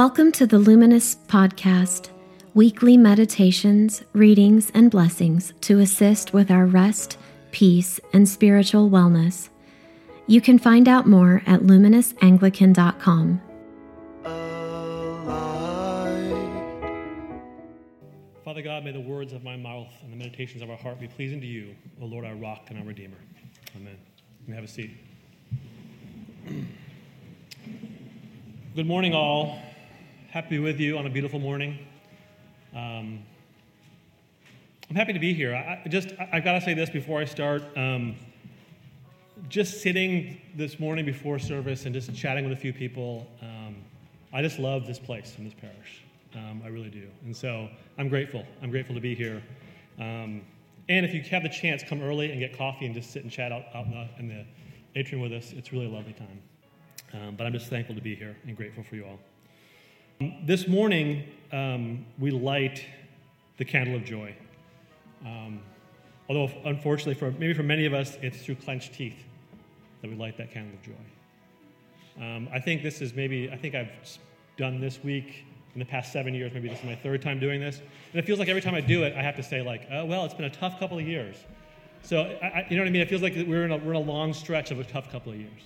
Welcome 0.00 0.32
to 0.32 0.46
the 0.46 0.58
Luminous 0.58 1.16
Podcast, 1.28 2.08
weekly 2.54 2.96
meditations, 2.96 4.02
readings, 4.14 4.70
and 4.72 4.90
blessings 4.90 5.52
to 5.60 5.80
assist 5.80 6.32
with 6.32 6.50
our 6.50 6.64
rest, 6.64 7.18
peace, 7.50 8.00
and 8.14 8.26
spiritual 8.26 8.88
wellness. 8.88 9.50
You 10.26 10.40
can 10.40 10.58
find 10.58 10.88
out 10.88 11.06
more 11.06 11.42
at 11.46 11.60
luminousanglican.com. 11.64 13.42
Father 18.42 18.62
God, 18.62 18.84
may 18.84 18.92
the 18.92 19.00
words 19.00 19.34
of 19.34 19.44
my 19.44 19.58
mouth 19.58 19.92
and 20.02 20.10
the 20.10 20.16
meditations 20.16 20.62
of 20.62 20.70
our 20.70 20.78
heart 20.78 20.98
be 20.98 21.08
pleasing 21.08 21.42
to 21.42 21.46
you, 21.46 21.76
O 22.00 22.06
Lord, 22.06 22.24
our 22.24 22.36
rock 22.36 22.68
and 22.70 22.78
our 22.78 22.86
redeemer. 22.86 23.18
Amen. 23.76 23.98
You 24.46 24.48
may 24.48 24.54
have 24.54 24.64
a 24.64 24.68
seat. 24.68 24.96
Good 28.74 28.86
morning, 28.86 29.14
all. 29.14 29.60
Happy 30.30 30.46
to 30.46 30.50
be 30.50 30.58
with 30.60 30.78
you 30.78 30.96
on 30.96 31.06
a 31.06 31.10
beautiful 31.10 31.40
morning. 31.40 31.76
Um, 32.72 33.24
I'm 34.88 34.94
happy 34.94 35.12
to 35.12 35.18
be 35.18 35.34
here. 35.34 35.56
I, 35.56 35.82
I 35.84 35.88
just, 35.88 36.10
I, 36.20 36.36
have 36.36 36.44
got 36.44 36.52
to 36.52 36.60
say 36.60 36.72
this 36.72 36.88
before 36.88 37.20
I 37.20 37.24
start. 37.24 37.64
Um, 37.76 38.14
just 39.48 39.82
sitting 39.82 40.40
this 40.54 40.78
morning 40.78 41.04
before 41.04 41.40
service 41.40 41.84
and 41.84 41.92
just 41.92 42.14
chatting 42.14 42.44
with 42.48 42.56
a 42.56 42.60
few 42.60 42.72
people, 42.72 43.26
um, 43.42 43.74
I 44.32 44.40
just 44.40 44.60
love 44.60 44.86
this 44.86 45.00
place 45.00 45.34
and 45.36 45.44
this 45.44 45.54
parish. 45.60 46.04
Um, 46.36 46.62
I 46.64 46.68
really 46.68 46.90
do. 46.90 47.08
And 47.24 47.36
so 47.36 47.68
I'm 47.98 48.08
grateful. 48.08 48.46
I'm 48.62 48.70
grateful 48.70 48.94
to 48.94 49.00
be 49.00 49.16
here. 49.16 49.42
Um, 49.98 50.42
and 50.88 51.04
if 51.04 51.12
you 51.12 51.22
have 51.22 51.42
the 51.42 51.48
chance, 51.48 51.82
come 51.82 52.00
early 52.02 52.30
and 52.30 52.38
get 52.38 52.56
coffee 52.56 52.86
and 52.86 52.94
just 52.94 53.10
sit 53.10 53.24
and 53.24 53.32
chat 53.32 53.50
out, 53.50 53.64
out 53.74 53.86
in, 53.86 53.90
the, 53.90 54.08
in 54.20 54.28
the 54.28 54.44
atrium 54.94 55.22
with 55.22 55.32
us. 55.32 55.52
It's 55.56 55.72
really 55.72 55.86
a 55.86 55.90
lovely 55.90 56.12
time. 56.12 56.40
Um, 57.14 57.34
but 57.34 57.48
I'm 57.48 57.52
just 57.52 57.66
thankful 57.66 57.96
to 57.96 58.00
be 58.00 58.14
here 58.14 58.36
and 58.46 58.56
grateful 58.56 58.84
for 58.84 58.94
you 58.94 59.06
all. 59.06 59.18
This 60.20 60.68
morning, 60.68 61.24
um, 61.50 62.04
we 62.18 62.30
light 62.30 62.84
the 63.56 63.64
candle 63.64 63.96
of 63.96 64.04
joy. 64.04 64.34
Um, 65.24 65.60
although, 66.28 66.52
unfortunately, 66.66 67.14
for 67.14 67.30
maybe 67.30 67.54
for 67.54 67.62
many 67.62 67.86
of 67.86 67.94
us, 67.94 68.18
it's 68.20 68.42
through 68.42 68.56
clenched 68.56 68.92
teeth 68.92 69.16
that 70.02 70.10
we 70.10 70.16
light 70.18 70.36
that 70.36 70.52
candle 70.52 70.74
of 70.74 70.82
joy. 70.82 72.22
Um, 72.22 72.50
I 72.52 72.60
think 72.60 72.82
this 72.82 73.00
is 73.00 73.14
maybe, 73.14 73.50
I 73.50 73.56
think 73.56 73.74
I've 73.74 73.88
done 74.58 74.78
this 74.78 75.02
week 75.02 75.46
in 75.72 75.78
the 75.78 75.86
past 75.86 76.12
seven 76.12 76.34
years. 76.34 76.52
Maybe 76.52 76.68
this 76.68 76.80
is 76.80 76.84
my 76.84 76.96
third 76.96 77.22
time 77.22 77.40
doing 77.40 77.58
this. 77.58 77.78
And 78.12 78.18
it 78.22 78.26
feels 78.26 78.38
like 78.38 78.48
every 78.50 78.60
time 78.60 78.74
I 78.74 78.82
do 78.82 79.04
it, 79.04 79.16
I 79.16 79.22
have 79.22 79.36
to 79.36 79.42
say, 79.42 79.62
like, 79.62 79.86
oh, 79.90 80.04
well, 80.04 80.26
it's 80.26 80.34
been 80.34 80.44
a 80.44 80.50
tough 80.50 80.78
couple 80.78 80.98
of 80.98 81.08
years. 81.08 81.36
So, 82.02 82.24
I, 82.42 82.66
you 82.68 82.76
know 82.76 82.82
what 82.82 82.88
I 82.88 82.92
mean? 82.92 83.00
It 83.00 83.08
feels 83.08 83.22
like 83.22 83.32
we're 83.36 83.64
in, 83.64 83.72
a, 83.72 83.78
we're 83.78 83.92
in 83.92 83.96
a 83.96 84.00
long 84.00 84.34
stretch 84.34 84.70
of 84.70 84.80
a 84.80 84.84
tough 84.84 85.10
couple 85.10 85.32
of 85.32 85.38
years. 85.38 85.62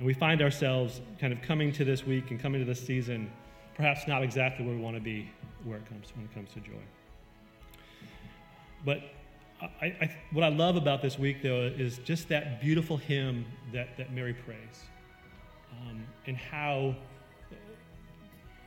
And 0.00 0.06
we 0.06 0.14
find 0.14 0.40
ourselves 0.40 1.02
kind 1.18 1.30
of 1.30 1.42
coming 1.42 1.72
to 1.72 1.84
this 1.84 2.06
week 2.06 2.30
and 2.30 2.40
coming 2.40 2.58
to 2.58 2.64
this 2.64 2.80
season, 2.80 3.30
perhaps 3.74 4.08
not 4.08 4.22
exactly 4.22 4.64
where 4.64 4.74
we 4.74 4.80
want 4.80 4.96
to 4.96 5.02
be 5.02 5.30
where 5.62 5.76
it 5.76 5.86
comes 5.86 6.06
when 6.16 6.24
it 6.24 6.32
comes 6.32 6.48
to 6.54 6.60
joy. 6.60 6.80
But 8.82 9.02
I, 9.60 9.84
I, 9.84 10.16
what 10.32 10.42
I 10.42 10.48
love 10.48 10.76
about 10.76 11.02
this 11.02 11.18
week, 11.18 11.42
though, 11.42 11.70
is 11.76 11.98
just 11.98 12.30
that 12.30 12.62
beautiful 12.62 12.96
hymn 12.96 13.44
that, 13.74 13.94
that 13.98 14.10
Mary 14.10 14.32
prays, 14.32 14.86
um, 15.82 16.02
and 16.26 16.34
how, 16.34 16.96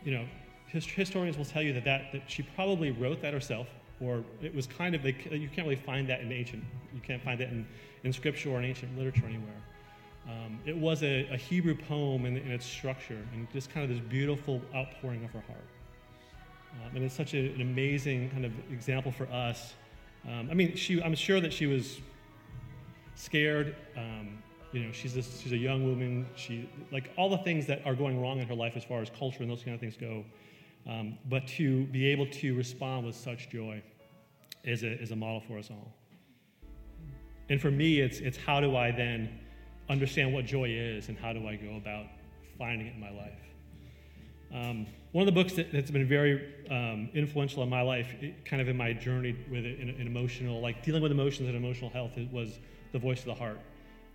you 0.05 0.11
know, 0.11 0.25
his, 0.67 0.85
historians 0.85 1.35
will 1.35 1.45
tell 1.45 1.63
you 1.63 1.73
that, 1.73 1.83
that 1.85 2.11
that 2.11 2.21
she 2.27 2.43
probably 2.43 2.91
wrote 2.91 3.23
that 3.23 3.33
herself, 3.33 3.65
or 3.99 4.23
it 4.43 4.53
was 4.53 4.67
kind 4.67 4.93
of 4.93 5.03
you 5.03 5.49
can't 5.49 5.67
really 5.67 5.75
find 5.75 6.07
that 6.09 6.21
in 6.21 6.31
ancient, 6.31 6.63
you 6.93 7.01
can't 7.01 7.23
find 7.23 7.39
that 7.39 7.49
in, 7.49 7.65
in 8.03 8.13
scripture 8.13 8.51
or 8.51 8.59
in 8.59 8.65
ancient 8.65 8.95
literature 8.95 9.25
anywhere. 9.25 9.63
Um, 10.27 10.59
it 10.65 10.75
was 10.75 11.03
a, 11.03 11.27
a 11.31 11.37
Hebrew 11.37 11.75
poem 11.75 12.25
in, 12.25 12.37
in, 12.37 12.51
its 12.51 12.65
structure 12.65 13.21
and 13.33 13.51
just 13.51 13.69
kind 13.69 13.83
of 13.83 13.89
this 13.89 13.99
beautiful 14.07 14.61
outpouring 14.73 15.25
of 15.25 15.31
her 15.31 15.41
heart. 15.41 15.67
Um, 16.73 16.95
and 16.95 17.03
it's 17.03 17.15
such 17.15 17.33
a, 17.33 17.37
an 17.37 17.61
amazing 17.61 18.29
kind 18.29 18.45
of 18.45 18.53
example 18.71 19.11
for 19.11 19.27
us. 19.27 19.73
Um, 20.25 20.47
I 20.49 20.53
mean, 20.53 20.75
she, 20.75 21.03
I'm 21.03 21.15
sure 21.15 21.41
that 21.41 21.51
she 21.51 21.67
was 21.67 21.99
scared. 23.15 23.75
Um, 23.97 24.41
you 24.71 24.85
know, 24.85 24.91
she's, 24.93 25.13
this, 25.13 25.41
she's 25.41 25.51
a 25.51 25.57
young 25.57 25.83
woman. 25.83 26.25
She, 26.35 26.69
like 26.91 27.11
all 27.17 27.29
the 27.29 27.37
things 27.39 27.67
that 27.67 27.85
are 27.85 27.93
going 27.93 28.19
wrong 28.21 28.39
in 28.39 28.47
her 28.47 28.55
life 28.55 28.73
as 28.77 28.83
far 28.83 29.01
as 29.01 29.09
culture 29.09 29.41
and 29.41 29.51
those 29.51 29.63
kind 29.63 29.75
of 29.75 29.81
things 29.81 29.97
go. 29.97 30.23
Um, 30.87 31.17
but 31.29 31.47
to 31.47 31.85
be 31.87 32.07
able 32.07 32.27
to 32.27 32.55
respond 32.55 33.05
with 33.05 33.15
such 33.15 33.49
joy 33.49 33.83
is 34.63 34.83
a, 34.83 35.01
is 35.01 35.11
a 35.11 35.15
model 35.15 35.41
for 35.41 35.57
us 35.57 35.69
all. 35.69 35.93
And 37.49 37.61
for 37.61 37.71
me, 37.71 37.99
it's, 37.99 38.19
it's 38.19 38.37
how 38.37 38.61
do 38.61 38.75
I 38.75 38.91
then 38.91 39.39
understand 39.89 40.33
what 40.33 40.45
joy 40.45 40.69
is 40.69 41.09
and 41.09 41.17
how 41.17 41.33
do 41.33 41.47
I 41.47 41.55
go 41.55 41.75
about 41.75 42.05
finding 42.57 42.87
it 42.87 42.95
in 42.95 42.99
my 42.99 43.11
life. 43.11 43.39
Um, 44.53 44.85
one 45.11 45.27
of 45.27 45.33
the 45.33 45.43
books 45.43 45.53
that, 45.53 45.67
has 45.67 45.89
been 45.89 46.07
very 46.07 46.53
um, 46.69 47.09
influential 47.13 47.63
in 47.63 47.69
my 47.69 47.81
life, 47.81 48.13
it, 48.21 48.45
kind 48.45 48.61
of 48.61 48.67
in 48.67 48.77
my 48.77 48.93
journey 48.93 49.35
with 49.49 49.65
it, 49.65 49.79
in, 49.79 49.89
in, 49.89 50.07
emotional, 50.07 50.61
like 50.61 50.83
dealing 50.83 51.01
with 51.01 51.11
emotions 51.11 51.49
and 51.49 51.57
emotional 51.57 51.89
health, 51.89 52.11
was 52.31 52.59
The 52.91 52.99
Voice 52.99 53.19
of 53.19 53.25
the 53.25 53.33
Heart 53.33 53.59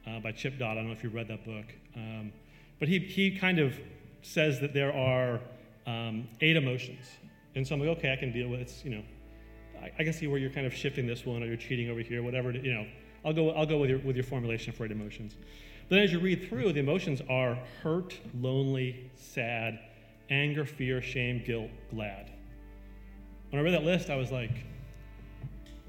uh, 0.06 0.20
by 0.20 0.32
Chip 0.32 0.58
Dodd. 0.58 0.72
I 0.72 0.74
don't 0.76 0.86
know 0.86 0.92
if 0.92 1.02
you've 1.02 1.14
read 1.14 1.28
that 1.28 1.44
book. 1.44 1.66
Um, 1.96 2.32
but 2.78 2.88
he, 2.88 3.00
he 3.00 3.36
kind 3.36 3.58
of 3.58 3.78
says 4.22 4.60
that 4.60 4.72
there 4.72 4.92
are 4.92 5.40
um, 5.86 6.28
eight 6.40 6.56
emotions. 6.56 7.06
And 7.54 7.66
so 7.66 7.74
I'm 7.74 7.80
like, 7.80 7.98
okay, 7.98 8.12
I 8.12 8.16
can 8.16 8.32
deal 8.32 8.48
with 8.48 8.60
it. 8.60 8.72
You 8.84 8.90
know, 8.90 9.02
I, 9.82 9.90
I, 9.98 10.04
can 10.04 10.12
see 10.12 10.26
where 10.28 10.38
you're 10.38 10.50
kind 10.50 10.66
of 10.66 10.74
shifting 10.74 11.06
this 11.06 11.26
one 11.26 11.42
or 11.42 11.46
you're 11.46 11.56
cheating 11.56 11.90
over 11.90 12.00
here, 12.00 12.22
whatever, 12.22 12.52
you 12.52 12.72
know. 12.72 12.86
I'll 13.28 13.34
go, 13.34 13.50
I'll 13.50 13.66
go 13.66 13.76
with, 13.76 13.90
your, 13.90 13.98
with 13.98 14.16
your 14.16 14.24
formulation 14.24 14.72
for 14.72 14.86
eight 14.86 14.90
emotions. 14.90 15.36
Then, 15.90 15.98
as 15.98 16.10
you 16.10 16.18
read 16.18 16.48
through, 16.48 16.72
the 16.72 16.80
emotions 16.80 17.20
are 17.28 17.58
hurt, 17.82 18.18
lonely, 18.40 19.10
sad, 19.16 19.78
anger, 20.30 20.64
fear, 20.64 21.02
shame, 21.02 21.42
guilt, 21.44 21.68
glad. 21.90 22.30
When 23.50 23.60
I 23.60 23.62
read 23.62 23.74
that 23.74 23.84
list, 23.84 24.08
I 24.08 24.16
was 24.16 24.32
like, 24.32 24.64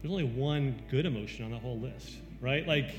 there's 0.02 0.12
only 0.12 0.26
one 0.26 0.82
good 0.92 1.06
emotion 1.06 1.46
on 1.46 1.52
the 1.52 1.60
whole 1.60 1.80
list, 1.80 2.12
right? 2.42 2.68
Like, 2.68 2.92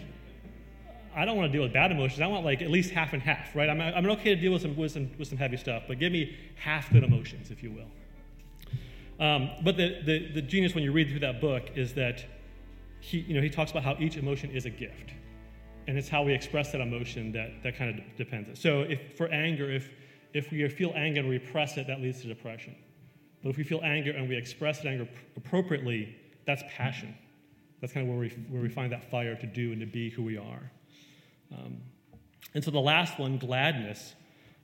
I 1.15 1.27
don't 1.27 1.37
want 1.37 1.53
to 1.53 1.53
deal 1.53 1.63
with 1.63 1.75
bad 1.75 1.91
emotions. 1.91 2.23
I 2.23 2.27
want 2.27 2.47
like 2.47 2.63
at 2.63 2.71
least 2.71 2.93
half 2.93 3.13
and 3.13 3.23
half, 3.23 3.55
right? 3.55 3.69
I'm, 3.69 3.81
I'm 3.81 4.07
okay 4.13 4.35
to 4.35 4.41
deal 4.41 4.53
with 4.53 4.63
some, 4.63 4.75
with, 4.75 4.93
some, 4.93 5.11
with 5.19 5.29
some 5.29 5.37
heavy 5.37 5.59
stuff, 5.59 5.83
but 5.87 5.99
give 5.99 6.13
me 6.13 6.35
half 6.57 6.91
good 6.91 7.05
emotions, 7.05 7.51
if 7.51 7.63
you 7.63 7.73
will. 7.73 9.27
Um, 9.27 9.51
but 9.63 9.77
the, 9.77 10.01
the, 10.03 10.33
the 10.33 10.43
genius 10.43 10.75
when 10.75 10.83
you 10.83 10.93
read 10.93 11.11
through 11.11 11.21
that 11.21 11.43
book 11.43 11.65
is 11.77 11.93
that 11.95 12.25
he, 13.01 13.19
you 13.19 13.35
know, 13.35 13.41
he 13.41 13.51
talks 13.51 13.71
about 13.71 13.83
how 13.83 13.97
each 13.99 14.17
emotion 14.17 14.51
is 14.51 14.67
a 14.67 14.71
gift. 14.71 15.13
And 15.89 15.99
it's 15.99 16.09
how 16.09 16.23
we 16.23 16.33
express 16.33 16.71
that 16.73 16.81
emotion 16.81 17.33
that, 17.33 17.63
that 17.63 17.77
kind 17.77 17.99
of 17.99 18.17
depends. 18.17 18.61
So 18.61 18.83
if 18.83 19.17
for 19.17 19.29
anger, 19.29 19.71
if, 19.71 19.91
if 20.35 20.53
we 20.53 20.69
feel 20.69 20.93
anger 20.95 21.21
and 21.21 21.31
repress 21.31 21.77
it, 21.79 21.87
that 21.87 22.01
leads 22.01 22.21
to 22.23 22.29
depression. 22.29 22.77
But 23.43 23.51
if 23.51 23.57
we 23.57 23.65
feel 23.65 23.81
anger 23.83 24.13
and 24.13 24.29
we 24.29 24.37
express 24.37 24.81
that 24.81 24.89
anger 24.89 25.09
appropriately, 25.37 26.15
that's 26.47 26.63
passion. 26.69 27.17
That's 27.81 27.93
kind 27.93 28.07
of 28.07 28.15
where 28.15 28.21
we, 28.21 28.29
where 28.51 28.63
we 28.63 28.69
find 28.69 28.93
that 28.93 29.11
fire 29.11 29.35
to 29.35 29.47
do 29.47 29.73
and 29.73 29.81
to 29.81 29.87
be 29.87 30.11
who 30.11 30.23
we 30.23 30.37
are. 30.37 30.71
Um, 31.51 31.79
and 32.55 32.63
so 32.63 32.71
the 32.71 32.79
last 32.79 33.19
one, 33.19 33.39
gladness, 33.39 34.15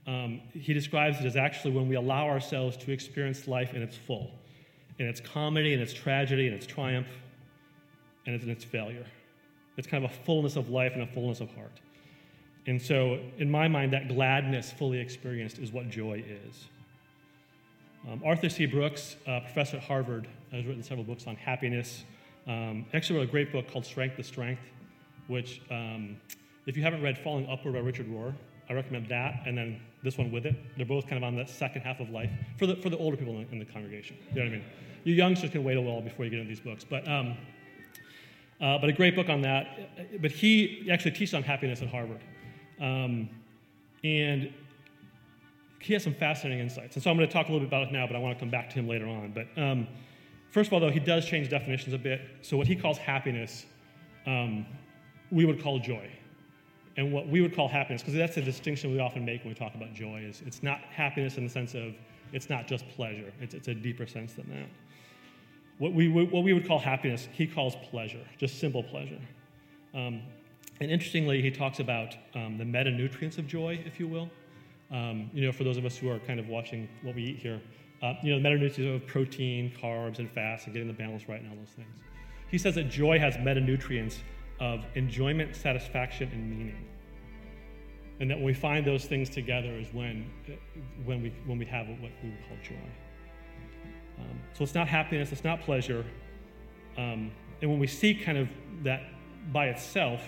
um, 0.06 0.42
he 0.52 0.72
describes 0.72 1.18
it 1.18 1.24
as 1.24 1.36
actually 1.36 1.72
when 1.72 1.88
we 1.88 1.96
allow 1.96 2.26
ourselves 2.28 2.76
to 2.78 2.92
experience 2.92 3.48
life 3.48 3.74
in 3.74 3.82
its 3.82 3.96
full, 3.96 4.30
in 4.98 5.06
its 5.06 5.20
comedy, 5.20 5.72
in 5.72 5.80
its 5.80 5.92
tragedy, 5.92 6.46
in 6.46 6.52
its 6.52 6.66
triumph, 6.66 7.08
and 8.26 8.42
in 8.42 8.50
its 8.50 8.64
failure. 8.64 9.06
It's 9.76 9.86
kind 9.86 10.04
of 10.04 10.10
a 10.10 10.14
fullness 10.24 10.56
of 10.56 10.70
life 10.70 10.92
and 10.94 11.02
a 11.02 11.06
fullness 11.06 11.40
of 11.40 11.54
heart. 11.54 11.80
And 12.66 12.80
so, 12.82 13.20
in 13.38 13.50
my 13.50 13.68
mind, 13.68 13.92
that 13.92 14.08
gladness 14.08 14.72
fully 14.72 14.98
experienced 14.98 15.58
is 15.58 15.70
what 15.70 15.88
joy 15.88 16.24
is. 16.48 16.64
Um, 18.10 18.22
Arthur 18.24 18.48
C. 18.48 18.66
Brooks, 18.66 19.16
professor 19.24 19.76
at 19.76 19.82
Harvard, 19.82 20.26
has 20.52 20.64
written 20.64 20.82
several 20.82 21.04
books 21.04 21.26
on 21.26 21.36
happiness. 21.36 22.04
Um, 22.46 22.86
actually, 22.92 23.18
wrote 23.18 23.28
a 23.28 23.30
great 23.30 23.52
book 23.52 23.70
called 23.70 23.84
Strength 23.84 24.16
to 24.16 24.22
Strength, 24.22 24.62
which, 25.28 25.60
um, 25.70 26.16
if 26.66 26.76
you 26.76 26.82
haven't 26.82 27.02
read 27.02 27.18
Falling 27.18 27.48
Upward 27.48 27.74
by 27.74 27.80
Richard 27.80 28.08
Rohr, 28.08 28.34
I 28.68 28.72
recommend 28.72 29.08
that, 29.08 29.42
and 29.46 29.56
then 29.56 29.80
this 30.02 30.18
one 30.18 30.32
with 30.32 30.46
it. 30.46 30.56
They're 30.76 30.86
both 30.86 31.06
kind 31.06 31.22
of 31.22 31.24
on 31.24 31.36
the 31.36 31.46
second 31.46 31.82
half 31.82 32.00
of 32.00 32.10
life 32.10 32.30
for 32.58 32.66
the, 32.66 32.76
for 32.76 32.90
the 32.90 32.96
older 32.96 33.16
people 33.16 33.34
in, 33.38 33.46
in 33.52 33.58
the 33.60 33.64
congregation. 33.64 34.16
You 34.30 34.36
know 34.36 34.42
what 34.42 34.48
I 34.48 34.56
mean? 34.56 34.64
You 35.04 35.14
youngsters 35.14 35.50
can 35.50 35.62
wait 35.62 35.76
a 35.76 35.80
while 35.80 36.00
before 36.00 36.24
you 36.24 36.30
get 36.32 36.40
into 36.40 36.48
these 36.48 36.60
books. 36.60 36.84
But 36.88 37.06
um, 37.08 37.36
uh, 38.60 38.78
but 38.78 38.88
a 38.88 38.92
great 38.92 39.14
book 39.14 39.28
on 39.28 39.42
that. 39.42 40.20
But 40.20 40.30
he 40.30 40.88
actually 40.90 41.12
teaches 41.12 41.34
on 41.34 41.42
happiness 41.42 41.82
at 41.82 41.88
Harvard. 41.88 42.20
Um, 42.80 43.28
and 44.04 44.52
he 45.80 45.92
has 45.92 46.02
some 46.02 46.14
fascinating 46.14 46.60
insights. 46.60 46.96
And 46.96 47.02
so 47.02 47.10
I'm 47.10 47.16
going 47.16 47.28
to 47.28 47.32
talk 47.32 47.48
a 47.48 47.52
little 47.52 47.66
bit 47.66 47.68
about 47.68 47.88
it 47.88 47.92
now, 47.92 48.06
but 48.06 48.16
I 48.16 48.18
want 48.18 48.36
to 48.36 48.40
come 48.40 48.50
back 48.50 48.68
to 48.70 48.74
him 48.74 48.88
later 48.88 49.06
on. 49.06 49.32
But 49.32 49.46
um, 49.60 49.86
first 50.50 50.68
of 50.68 50.72
all, 50.72 50.80
though, 50.80 50.90
he 50.90 51.00
does 51.00 51.24
change 51.24 51.48
definitions 51.48 51.94
a 51.94 51.98
bit. 51.98 52.22
So 52.42 52.56
what 52.56 52.66
he 52.66 52.74
calls 52.74 52.98
happiness, 52.98 53.66
um, 54.26 54.66
we 55.30 55.44
would 55.44 55.62
call 55.62 55.78
joy. 55.78 56.10
And 56.96 57.12
what 57.12 57.28
we 57.28 57.42
would 57.42 57.54
call 57.54 57.68
happiness, 57.68 58.02
because 58.02 58.14
that's 58.14 58.38
a 58.38 58.42
distinction 58.42 58.90
we 58.90 59.00
often 59.00 59.24
make 59.24 59.44
when 59.44 59.50
we 59.50 59.54
talk 59.54 59.74
about 59.74 59.92
joy, 59.92 60.24
is 60.26 60.42
it's 60.46 60.62
not 60.62 60.80
happiness 60.80 61.36
in 61.36 61.44
the 61.44 61.50
sense 61.50 61.74
of 61.74 61.94
it's 62.32 62.48
not 62.48 62.66
just 62.66 62.88
pleasure. 62.88 63.32
It's, 63.40 63.54
it's 63.54 63.68
a 63.68 63.74
deeper 63.74 64.06
sense 64.06 64.32
than 64.32 64.48
that. 64.48 64.68
What 65.78 65.92
we, 65.92 66.08
what 66.08 66.42
we 66.42 66.52
would 66.52 66.66
call 66.66 66.78
happiness, 66.78 67.28
he 67.32 67.46
calls 67.46 67.76
pleasure, 67.90 68.24
just 68.38 68.58
simple 68.58 68.82
pleasure. 68.82 69.20
Um, 69.94 70.22
and 70.80 70.90
interestingly, 70.90 71.42
he 71.42 71.50
talks 71.50 71.80
about 71.80 72.14
um, 72.34 72.58
the 72.58 72.64
meta 72.64 72.90
nutrients 72.90 73.38
of 73.38 73.46
joy, 73.46 73.82
if 73.84 74.00
you 74.00 74.08
will. 74.08 74.30
Um, 74.90 75.30
you 75.34 75.44
know, 75.44 75.52
for 75.52 75.64
those 75.64 75.76
of 75.76 75.84
us 75.84 75.96
who 75.96 76.10
are 76.10 76.18
kind 76.20 76.38
of 76.38 76.48
watching 76.48 76.88
what 77.02 77.14
we 77.14 77.24
eat 77.24 77.38
here, 77.38 77.60
uh, 78.02 78.14
you 78.22 78.30
know, 78.30 78.36
the 78.36 78.42
meta-nutrients 78.42 79.04
of 79.04 79.08
protein, 79.08 79.72
carbs, 79.80 80.18
and 80.18 80.30
fats, 80.30 80.64
and 80.64 80.74
getting 80.74 80.88
the 80.88 80.94
balance 80.94 81.28
right 81.28 81.40
and 81.40 81.50
all 81.50 81.56
those 81.56 81.70
things. 81.70 81.88
He 82.50 82.58
says 82.58 82.74
that 82.74 82.90
joy 82.90 83.18
has 83.18 83.38
meta-nutrients 83.38 84.18
of 84.60 84.84
enjoyment, 84.94 85.56
satisfaction, 85.56 86.30
and 86.32 86.50
meaning. 86.50 86.86
And 88.20 88.30
that 88.30 88.36
when 88.36 88.46
we 88.46 88.54
find 88.54 88.86
those 88.86 89.04
things 89.04 89.28
together 89.28 89.72
is 89.78 89.88
when, 89.92 90.30
when, 91.04 91.22
we, 91.22 91.32
when 91.46 91.58
we 91.58 91.66
have 91.66 91.88
what 91.88 91.98
we 92.00 92.30
would 92.30 92.38
call 92.48 92.56
joy. 92.62 92.74
Um, 94.18 94.40
so 94.54 94.64
it's 94.64 94.74
not 94.74 94.88
happiness, 94.88 95.32
it's 95.32 95.44
not 95.44 95.60
pleasure. 95.60 96.04
Um, 96.96 97.30
and 97.60 97.70
when 97.70 97.78
we 97.78 97.86
see 97.86 98.14
kind 98.14 98.38
of 98.38 98.48
that 98.82 99.02
by 99.52 99.66
itself, 99.66 100.22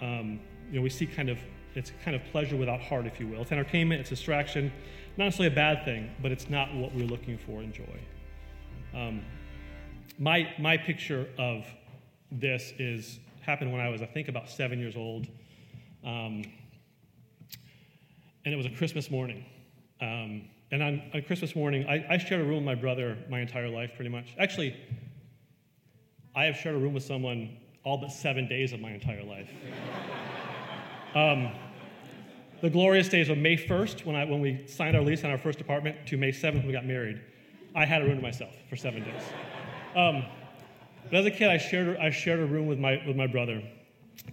um, 0.00 0.40
you 0.70 0.76
know, 0.76 0.82
we 0.82 0.90
see 0.90 1.06
kind 1.06 1.28
of 1.28 1.38
it's 1.74 1.92
kind 2.04 2.14
of 2.14 2.24
pleasure 2.30 2.56
without 2.56 2.80
heart, 2.80 3.06
if 3.06 3.18
you 3.18 3.26
will. 3.26 3.42
It's 3.42 3.52
entertainment, 3.52 4.00
it's 4.00 4.10
distraction. 4.10 4.72
Not 5.16 5.26
necessarily 5.26 5.52
a 5.52 5.56
bad 5.56 5.84
thing, 5.84 6.10
but 6.22 6.30
it's 6.30 6.48
not 6.48 6.72
what 6.74 6.94
we're 6.94 7.06
looking 7.06 7.36
for 7.36 7.62
in 7.62 7.72
joy. 7.72 7.98
Um, 8.94 9.24
my, 10.18 10.52
my 10.58 10.76
picture 10.76 11.28
of 11.38 11.66
this 12.30 12.72
is 12.78 13.18
happened 13.40 13.72
when 13.72 13.80
I 13.80 13.88
was, 13.88 14.02
I 14.02 14.06
think, 14.06 14.28
about 14.28 14.48
seven 14.48 14.78
years 14.78 14.96
old. 14.96 15.26
Um, 16.04 16.44
and 18.44 18.52
it 18.52 18.56
was 18.56 18.66
a 18.66 18.70
Christmas 18.70 19.10
morning. 19.10 19.44
Um, 20.00 20.42
and 20.74 20.82
on, 20.82 21.02
on, 21.14 21.22
Christmas 21.22 21.54
morning, 21.54 21.86
I, 21.86 22.04
I 22.10 22.18
shared 22.18 22.40
a 22.40 22.44
room 22.44 22.56
with 22.56 22.64
my 22.64 22.74
brother 22.74 23.16
my 23.30 23.38
entire 23.38 23.68
life, 23.68 23.92
pretty 23.94 24.10
much. 24.10 24.34
Actually, 24.40 24.74
I 26.34 26.46
have 26.46 26.56
shared 26.56 26.74
a 26.74 26.78
room 26.78 26.94
with 26.94 27.04
someone 27.04 27.56
all 27.84 27.96
but 27.96 28.10
seven 28.10 28.48
days 28.48 28.72
of 28.72 28.80
my 28.80 28.90
entire 28.90 29.22
life. 29.22 29.48
um, 31.14 31.52
the 32.60 32.68
glorious 32.68 33.08
days 33.08 33.28
of 33.28 33.38
May 33.38 33.56
1st, 33.56 34.04
when, 34.04 34.16
I, 34.16 34.24
when 34.24 34.40
we 34.40 34.66
signed 34.66 34.96
our 34.96 35.02
lease 35.02 35.22
on 35.22 35.30
our 35.30 35.38
first 35.38 35.60
apartment, 35.60 36.08
to 36.08 36.16
May 36.16 36.32
7th, 36.32 36.54
when 36.54 36.66
we 36.66 36.72
got 36.72 36.86
married, 36.86 37.20
I 37.76 37.84
had 37.84 38.02
a 38.02 38.06
room 38.06 38.16
to 38.16 38.22
myself 38.22 38.52
for 38.68 38.74
seven 38.74 39.04
days. 39.04 39.22
Um, 39.94 40.24
but 41.04 41.18
as 41.18 41.26
a 41.26 41.30
kid, 41.30 41.50
I 41.50 41.58
shared, 41.58 41.98
I 41.98 42.10
shared 42.10 42.40
a 42.40 42.46
room 42.46 42.66
with 42.66 42.80
my, 42.80 43.00
with 43.06 43.14
my 43.14 43.28
brother. 43.28 43.62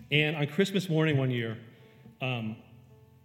And 0.10 0.36
on 0.36 0.48
Christmas 0.48 0.90
morning 0.90 1.18
one 1.18 1.30
year, 1.30 1.60
um, 2.20 2.56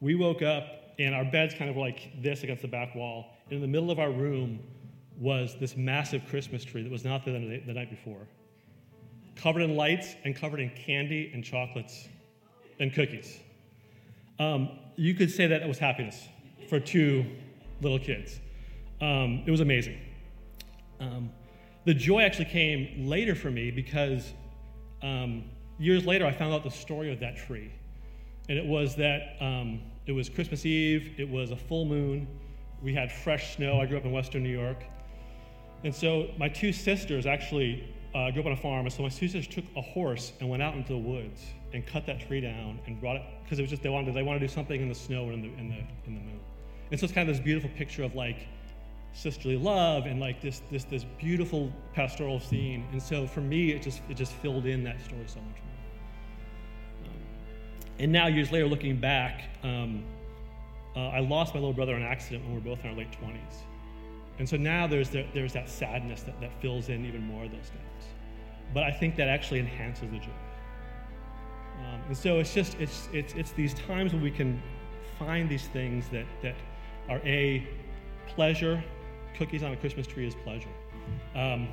we 0.02 0.16
woke 0.16 0.42
up 0.42 0.75
and 0.98 1.14
our 1.14 1.24
beds 1.24 1.54
kind 1.54 1.68
of 1.68 1.76
were 1.76 1.82
like 1.82 2.22
this 2.22 2.42
against 2.42 2.62
the 2.62 2.68
back 2.68 2.94
wall. 2.94 3.26
And 3.46 3.54
in 3.54 3.60
the 3.60 3.68
middle 3.68 3.90
of 3.90 3.98
our 3.98 4.10
room 4.10 4.60
was 5.18 5.56
this 5.58 5.76
massive 5.76 6.26
Christmas 6.28 6.64
tree 6.64 6.82
that 6.82 6.92
was 6.92 7.04
not 7.04 7.24
there 7.24 7.38
the, 7.38 7.62
the 7.66 7.72
night 7.72 7.90
before, 7.90 8.26
covered 9.34 9.62
in 9.62 9.76
lights 9.76 10.14
and 10.24 10.34
covered 10.34 10.60
in 10.60 10.70
candy 10.70 11.30
and 11.32 11.44
chocolates 11.44 12.08
and 12.80 12.92
cookies. 12.92 13.40
Um, 14.38 14.78
you 14.96 15.14
could 15.14 15.30
say 15.30 15.46
that 15.46 15.62
it 15.62 15.68
was 15.68 15.78
happiness 15.78 16.28
for 16.68 16.80
two 16.80 17.24
little 17.80 17.98
kids. 17.98 18.40
Um, 19.00 19.42
it 19.46 19.50
was 19.50 19.60
amazing. 19.60 19.98
Um, 21.00 21.30
the 21.84 21.94
joy 21.94 22.22
actually 22.22 22.46
came 22.46 23.06
later 23.06 23.34
for 23.34 23.50
me 23.50 23.70
because 23.70 24.32
um, 25.02 25.44
years 25.78 26.04
later 26.04 26.26
I 26.26 26.32
found 26.32 26.52
out 26.52 26.64
the 26.64 26.70
story 26.70 27.12
of 27.12 27.20
that 27.20 27.36
tree. 27.36 27.72
And 28.48 28.58
it 28.58 28.64
was 28.64 28.96
that 28.96 29.36
um, 29.40 29.80
it 30.06 30.12
was 30.12 30.28
Christmas 30.28 30.64
Eve, 30.64 31.14
it 31.18 31.28
was 31.28 31.50
a 31.50 31.56
full 31.56 31.84
moon, 31.84 32.26
we 32.82 32.94
had 32.94 33.10
fresh 33.10 33.56
snow. 33.56 33.80
I 33.80 33.86
grew 33.86 33.96
up 33.96 34.04
in 34.04 34.12
Western 34.12 34.42
New 34.42 34.56
York. 34.56 34.84
And 35.84 35.94
so 35.94 36.30
my 36.38 36.48
two 36.48 36.72
sisters 36.72 37.26
actually 37.26 37.92
uh, 38.14 38.30
grew 38.30 38.40
up 38.40 38.46
on 38.46 38.52
a 38.52 38.56
farm, 38.56 38.86
and 38.86 38.92
so 38.92 39.02
my 39.02 39.08
two 39.08 39.28
sisters 39.28 39.46
took 39.46 39.64
a 39.76 39.80
horse 39.80 40.32
and 40.40 40.48
went 40.48 40.62
out 40.62 40.74
into 40.74 40.92
the 40.92 40.98
woods 40.98 41.42
and 41.72 41.86
cut 41.86 42.06
that 42.06 42.20
tree 42.20 42.40
down 42.40 42.78
and 42.86 43.00
brought 43.00 43.16
it 43.16 43.22
because 43.42 43.58
it 43.58 43.62
was 43.62 43.70
just 43.70 43.82
they 43.82 43.88
wanted 43.88 44.14
they 44.14 44.22
wanted 44.22 44.40
to 44.40 44.46
do 44.46 44.52
something 44.52 44.80
in 44.80 44.88
the 44.88 44.94
snow 44.94 45.24
and 45.24 45.34
in 45.34 45.42
the 45.42 45.58
in 45.58 45.68
the 45.68 45.78
in 46.06 46.14
the 46.14 46.20
moon. 46.20 46.40
And 46.90 46.98
so 46.98 47.04
it's 47.04 47.12
kind 47.12 47.28
of 47.28 47.34
this 47.34 47.44
beautiful 47.44 47.70
picture 47.70 48.04
of 48.04 48.14
like 48.14 48.46
sisterly 49.12 49.56
love 49.56 50.06
and 50.06 50.20
like 50.20 50.40
this 50.40 50.62
this 50.70 50.84
this 50.84 51.04
beautiful 51.18 51.72
pastoral 51.92 52.40
scene. 52.40 52.86
And 52.92 53.02
so 53.02 53.26
for 53.26 53.40
me, 53.40 53.72
it 53.72 53.82
just 53.82 54.00
it 54.08 54.14
just 54.14 54.32
filled 54.32 54.66
in 54.66 54.82
that 54.84 55.00
story 55.04 55.24
so 55.26 55.40
much 55.40 55.58
more. 55.62 55.75
And 57.98 58.12
now 58.12 58.26
years 58.26 58.52
later, 58.52 58.66
looking 58.66 58.96
back, 58.96 59.44
um, 59.62 60.04
uh, 60.94 61.08
I 61.08 61.20
lost 61.20 61.54
my 61.54 61.60
little 61.60 61.74
brother 61.74 61.94
in 61.94 62.02
an 62.02 62.08
accident 62.08 62.44
when 62.44 62.52
we 62.52 62.58
were 62.58 62.64
both 62.64 62.84
in 62.84 62.90
our 62.90 62.96
late 62.96 63.12
twenties. 63.12 63.64
And 64.38 64.48
so 64.48 64.56
now 64.56 64.86
there's, 64.86 65.10
the, 65.10 65.26
there's 65.32 65.54
that 65.54 65.68
sadness 65.68 66.22
that, 66.22 66.38
that 66.40 66.50
fills 66.60 66.88
in 66.88 67.06
even 67.06 67.22
more 67.22 67.44
of 67.44 67.50
those 67.50 67.70
gaps. 67.70 68.06
But 68.74 68.82
I 68.82 68.90
think 68.90 69.16
that 69.16 69.28
actually 69.28 69.60
enhances 69.60 70.10
the 70.10 70.18
joy. 70.18 70.30
Um, 71.78 72.00
and 72.08 72.16
so 72.16 72.38
it's 72.38 72.52
just, 72.52 72.78
it's, 72.78 73.08
it's, 73.12 73.32
it's 73.34 73.52
these 73.52 73.74
times 73.74 74.12
when 74.12 74.22
we 74.22 74.30
can 74.30 74.62
find 75.18 75.48
these 75.48 75.68
things 75.68 76.08
that, 76.10 76.26
that 76.42 76.54
are 77.08 77.20
A, 77.24 77.66
pleasure. 78.26 78.82
Cookies 79.38 79.62
on 79.62 79.72
a 79.72 79.76
Christmas 79.76 80.06
tree 80.06 80.26
is 80.26 80.34
pleasure. 80.34 80.68
Um, 81.34 81.68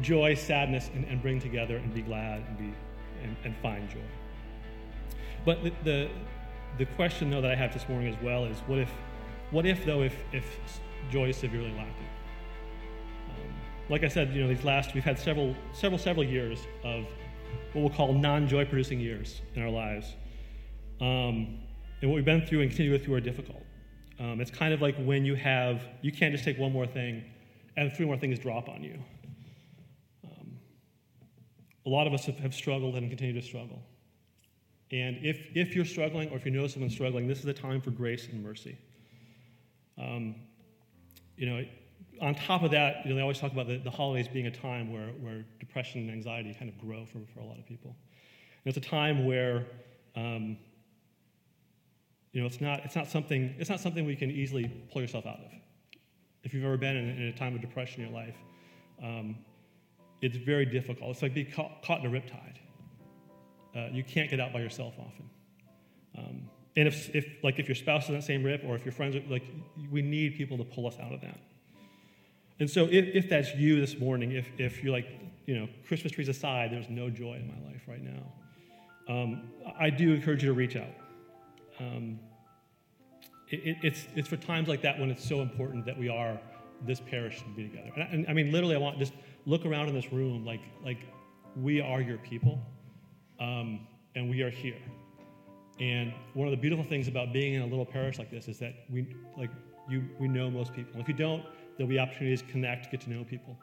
joy, 0.00 0.34
sadness, 0.34 0.90
and, 0.94 1.04
and, 1.06 1.20
bring 1.20 1.40
together 1.40 1.76
and 1.78 1.92
be 1.92 2.02
glad 2.02 2.42
and, 2.46 2.58
be, 2.58 2.74
and, 3.22 3.36
and 3.44 3.56
find 3.56 3.88
joy. 3.90 3.98
But 5.44 5.62
the, 5.62 5.72
the, 5.84 6.08
the 6.78 6.86
question, 6.86 7.30
though, 7.30 7.40
that 7.40 7.50
I 7.50 7.54
have 7.54 7.72
this 7.72 7.88
morning 7.88 8.12
as 8.12 8.22
well 8.22 8.44
is 8.44 8.58
what 8.66 8.78
if, 8.78 8.90
what 9.50 9.66
if 9.66 9.84
though, 9.84 10.02
if, 10.02 10.14
if 10.32 10.58
joy 11.10 11.28
is 11.28 11.36
severely 11.36 11.70
lacking. 11.70 12.08
Um, 13.30 13.54
like 13.88 14.04
I 14.04 14.08
said, 14.08 14.34
you 14.34 14.42
know, 14.42 14.48
these 14.48 14.64
last 14.64 14.94
we've 14.94 15.04
had 15.04 15.18
several, 15.18 15.54
several, 15.72 15.98
several 15.98 16.24
years 16.24 16.60
of 16.84 17.06
what 17.72 17.82
we'll 17.82 17.90
call 17.90 18.12
non-joy 18.12 18.66
producing 18.66 19.00
years 19.00 19.40
in 19.54 19.62
our 19.62 19.70
lives, 19.70 20.14
um, 21.00 21.58
and 22.00 22.10
what 22.10 22.16
we've 22.16 22.24
been 22.24 22.46
through 22.46 22.60
and 22.60 22.70
continue 22.70 22.92
to 22.92 22.98
go 22.98 23.04
through 23.04 23.14
are 23.14 23.20
difficult. 23.20 23.62
Um, 24.20 24.40
it's 24.40 24.50
kind 24.50 24.74
of 24.74 24.82
like 24.82 24.96
when 24.98 25.24
you 25.24 25.34
have 25.36 25.82
you 26.02 26.12
can't 26.12 26.32
just 26.32 26.44
take 26.44 26.58
one 26.58 26.72
more 26.72 26.86
thing, 26.86 27.24
and 27.76 27.92
three 27.92 28.06
more 28.06 28.16
things 28.16 28.38
drop 28.38 28.68
on 28.68 28.82
you. 28.82 28.98
Um, 30.24 30.58
a 31.86 31.88
lot 31.88 32.06
of 32.06 32.12
us 32.12 32.26
have, 32.26 32.38
have 32.38 32.54
struggled 32.54 32.96
and 32.96 33.08
continue 33.08 33.40
to 33.40 33.46
struggle. 33.46 33.80
And 34.90 35.18
if, 35.22 35.38
if 35.54 35.74
you're 35.74 35.84
struggling 35.84 36.30
or 36.30 36.36
if 36.36 36.44
you 36.44 36.50
know 36.50 36.66
someone 36.66 36.90
struggling, 36.90 37.26
this 37.28 37.40
is 37.40 37.46
a 37.46 37.52
time 37.52 37.80
for 37.80 37.90
grace 37.90 38.26
and 38.28 38.42
mercy. 38.42 38.78
Um, 39.98 40.36
you 41.36 41.46
know, 41.46 41.64
on 42.20 42.34
top 42.34 42.62
of 42.62 42.70
that, 42.70 43.04
you 43.04 43.10
know, 43.10 43.16
they 43.16 43.22
always 43.22 43.38
talk 43.38 43.52
about 43.52 43.68
the, 43.68 43.78
the 43.78 43.90
holidays 43.90 44.28
being 44.28 44.46
a 44.46 44.50
time 44.50 44.92
where, 44.92 45.08
where 45.20 45.44
depression 45.60 46.00
and 46.00 46.10
anxiety 46.10 46.54
kind 46.54 46.70
of 46.70 46.78
grow 46.78 47.04
for, 47.04 47.18
for 47.34 47.40
a 47.40 47.44
lot 47.44 47.58
of 47.58 47.66
people. 47.66 47.94
And 48.64 48.76
it's 48.76 48.86
a 48.86 48.88
time 48.90 49.26
where, 49.26 49.66
um, 50.16 50.56
you 52.32 52.40
know, 52.40 52.46
it's 52.46 52.60
not, 52.60 52.80
it's, 52.84 52.96
not 52.96 53.08
something, 53.08 53.54
it's 53.58 53.70
not 53.70 53.80
something 53.80 54.04
we 54.04 54.16
can 54.16 54.30
easily 54.30 54.70
pull 54.92 55.02
yourself 55.02 55.26
out 55.26 55.38
of. 55.38 55.52
If 56.42 56.54
you've 56.54 56.64
ever 56.64 56.76
been 56.76 56.96
in, 56.96 57.08
in 57.10 57.22
a 57.24 57.32
time 57.32 57.54
of 57.54 57.60
depression 57.60 58.02
in 58.02 58.10
your 58.10 58.18
life, 58.18 58.36
um, 59.02 59.36
it's 60.20 60.36
very 60.36 60.66
difficult. 60.66 61.10
It's 61.10 61.22
like 61.22 61.34
being 61.34 61.50
caught, 61.50 61.82
caught 61.84 62.00
in 62.00 62.06
a 62.06 62.10
riptide. 62.10 62.56
Uh, 63.78 63.88
you 63.92 64.02
can't 64.02 64.28
get 64.28 64.40
out 64.40 64.52
by 64.52 64.60
yourself 64.60 64.94
often. 64.98 65.30
Um, 66.16 66.50
and 66.76 66.88
if, 66.88 67.14
if, 67.14 67.26
like, 67.44 67.58
if 67.58 67.68
your 67.68 67.74
spouse 67.74 68.04
is 68.04 68.08
in 68.08 68.14
that 68.16 68.24
same 68.24 68.42
rip 68.42 68.64
or 68.64 68.74
if 68.74 68.84
your 68.84 68.92
friends 68.92 69.14
are, 69.14 69.22
like, 69.28 69.44
we 69.90 70.02
need 70.02 70.36
people 70.36 70.58
to 70.58 70.64
pull 70.64 70.86
us 70.86 70.98
out 70.98 71.12
of 71.12 71.20
that. 71.20 71.38
And 72.60 72.68
so 72.68 72.86
if, 72.86 73.14
if 73.14 73.28
that's 73.28 73.54
you 73.54 73.80
this 73.80 73.98
morning, 73.98 74.32
if, 74.32 74.48
if 74.58 74.82
you're 74.82 74.92
like, 74.92 75.06
you 75.46 75.56
know, 75.56 75.68
Christmas 75.86 76.12
trees 76.12 76.28
aside, 76.28 76.72
there's 76.72 76.88
no 76.88 77.08
joy 77.08 77.34
in 77.34 77.46
my 77.46 77.70
life 77.70 77.82
right 77.86 78.02
now, 78.02 78.32
um, 79.08 79.50
I 79.78 79.90
do 79.90 80.12
encourage 80.12 80.42
you 80.42 80.48
to 80.48 80.54
reach 80.54 80.76
out. 80.76 80.94
Um, 81.78 82.18
it, 83.48 83.76
it's, 83.82 84.06
it's 84.16 84.28
for 84.28 84.36
times 84.36 84.68
like 84.68 84.82
that 84.82 84.98
when 84.98 85.10
it's 85.10 85.26
so 85.26 85.40
important 85.40 85.86
that 85.86 85.96
we 85.96 86.08
are 86.08 86.38
this 86.84 87.00
parish 87.00 87.38
to 87.38 87.48
be 87.56 87.68
together. 87.68 87.90
And 87.94 88.02
I, 88.02 88.06
and 88.06 88.26
I 88.28 88.32
mean, 88.32 88.52
literally, 88.52 88.74
I 88.74 88.78
want 88.78 88.98
just 88.98 89.14
look 89.46 89.64
around 89.64 89.88
in 89.88 89.94
this 89.94 90.12
room 90.12 90.44
like, 90.44 90.60
like 90.84 90.98
we 91.56 91.80
are 91.80 92.00
your 92.00 92.18
people, 92.18 92.60
um, 93.40 93.86
and 94.14 94.28
we 94.28 94.42
are 94.42 94.50
here. 94.50 94.80
And 95.80 96.12
one 96.34 96.48
of 96.48 96.50
the 96.50 96.56
beautiful 96.56 96.84
things 96.84 97.06
about 97.06 97.32
being 97.32 97.54
in 97.54 97.62
a 97.62 97.66
little 97.66 97.86
parish 97.86 98.18
like 98.18 98.30
this 98.30 98.48
is 98.48 98.58
that 98.58 98.74
we, 98.90 99.14
like, 99.36 99.50
you, 99.88 100.04
we 100.18 100.26
know 100.26 100.50
most 100.50 100.72
people. 100.74 101.00
If 101.00 101.08
you 101.08 101.14
don't, 101.14 101.44
there'll 101.76 101.88
be 101.88 101.98
opportunities 101.98 102.42
to 102.42 102.48
connect, 102.48 102.90
get 102.90 103.00
to 103.02 103.10
know 103.10 103.24
people. 103.24 103.56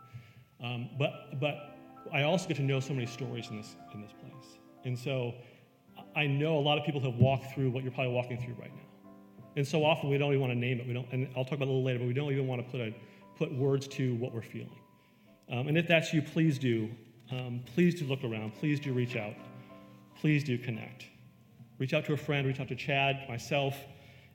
Um, 0.63 0.89
but, 0.98 1.39
but 1.39 1.77
I 2.13 2.24
also 2.24 2.48
get 2.48 2.58
to 2.58 2.63
know 2.63 2.79
so 2.79 2.94
many 2.94 3.05
stories 3.05 3.50
in 3.50 3.58
this, 3.58 3.75
in 3.94 4.01
this 4.01 4.13
place. 4.13 4.60
And 4.86 4.98
so 4.98 5.34
I 6.15 6.25
know 6.25 6.58
a 6.58 6.60
lot 6.60 6.77
of 6.77 6.86
people 6.86 7.01
have 7.01 7.15
walked 7.15 7.53
through 7.53 7.72
what 7.72 7.84
you're 7.84 7.91
probably 7.91 8.13
walking 8.13 8.41
through 8.41 8.55
right 8.55 8.74
now. 8.74 8.82
And 9.58 9.67
so 9.67 9.84
often 9.86 10.10
we 10.10 10.17
don't 10.17 10.29
even 10.29 10.41
want 10.41 10.53
to 10.53 10.60
name 10.60 10.79
it. 10.79 10.88
We 10.88 10.94
don't, 10.94 11.08
and 11.12 11.27
I'll 11.36 11.44
talk 11.44 11.53
about 11.53 11.67
it 11.67 11.70
a 11.70 11.74
little 11.74 11.84
later, 11.84 12.00
but 12.00 12.08
we 12.08 12.13
don't 12.13 12.32
even 12.32 12.48
want 12.48 12.65
to 12.65 12.72
put, 12.72 12.82
a, 12.82 12.96
put 13.38 13.53
words 13.53 13.88
to 13.89 14.15
what 14.15 14.34
we're 14.34 14.41
feeling. 14.41 14.70
Um, 15.50 15.67
and 15.67 15.77
if 15.77 15.88
that's 15.88 16.13
you, 16.13 16.22
please 16.22 16.58
do. 16.58 16.89
Um, 17.32 17.62
please 17.74 17.96
do 17.96 18.05
look 18.05 18.24
around. 18.24 18.53
Please 18.55 18.79
do 18.79 18.94
reach 18.94 19.15
out. 19.15 19.34
Please 20.19 20.43
do 20.43 20.57
connect. 20.57 21.05
Reach 21.77 21.93
out 21.93 22.05
to 22.05 22.13
a 22.13 22.17
friend, 22.17 22.48
reach 22.48 22.60
out 22.60 22.69
to 22.69 22.75
Chad, 22.75 23.27
myself, 23.27 23.75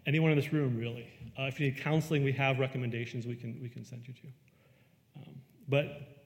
anyone 0.07 0.31
in 0.31 0.37
this 0.37 0.53
room, 0.53 0.77
really. 0.77 1.09
Uh, 1.39 1.45
if 1.45 1.59
you 1.59 1.71
need 1.71 1.81
counseling, 1.81 2.23
we 2.23 2.33
have 2.33 2.59
recommendations 2.59 3.27
we 3.27 3.37
can, 3.37 3.59
we 3.63 3.69
can 3.69 3.85
send 3.85 4.07
you 4.07 4.15
to. 4.15 4.27
Um, 5.17 5.35
but 5.69 6.21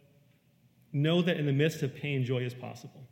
know 0.92 1.22
that 1.22 1.36
in 1.36 1.46
the 1.46 1.52
midst 1.52 1.82
of 1.82 1.94
pain, 1.94 2.24
joy 2.24 2.38
is 2.38 2.54
possible. 2.54 3.02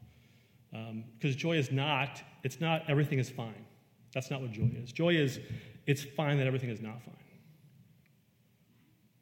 Because 0.71 1.35
um, 1.35 1.39
joy 1.39 1.59
is 1.59 1.71
not, 1.71 2.23
it's 2.43 2.61
not 2.61 2.83
everything 2.89 3.19
is 3.19 3.29
fine. 3.29 3.67
That's 4.15 4.31
not 4.31 4.41
what 4.41 4.53
joy 4.53 4.71
is. 4.83 4.93
Joy 4.93 5.11
is, 5.11 5.41
it's 5.87 6.03
fine 6.03 6.39
that 6.39 6.47
everything 6.47 6.71
is 6.71 6.81
not 6.81 7.03
fine. 7.03 7.15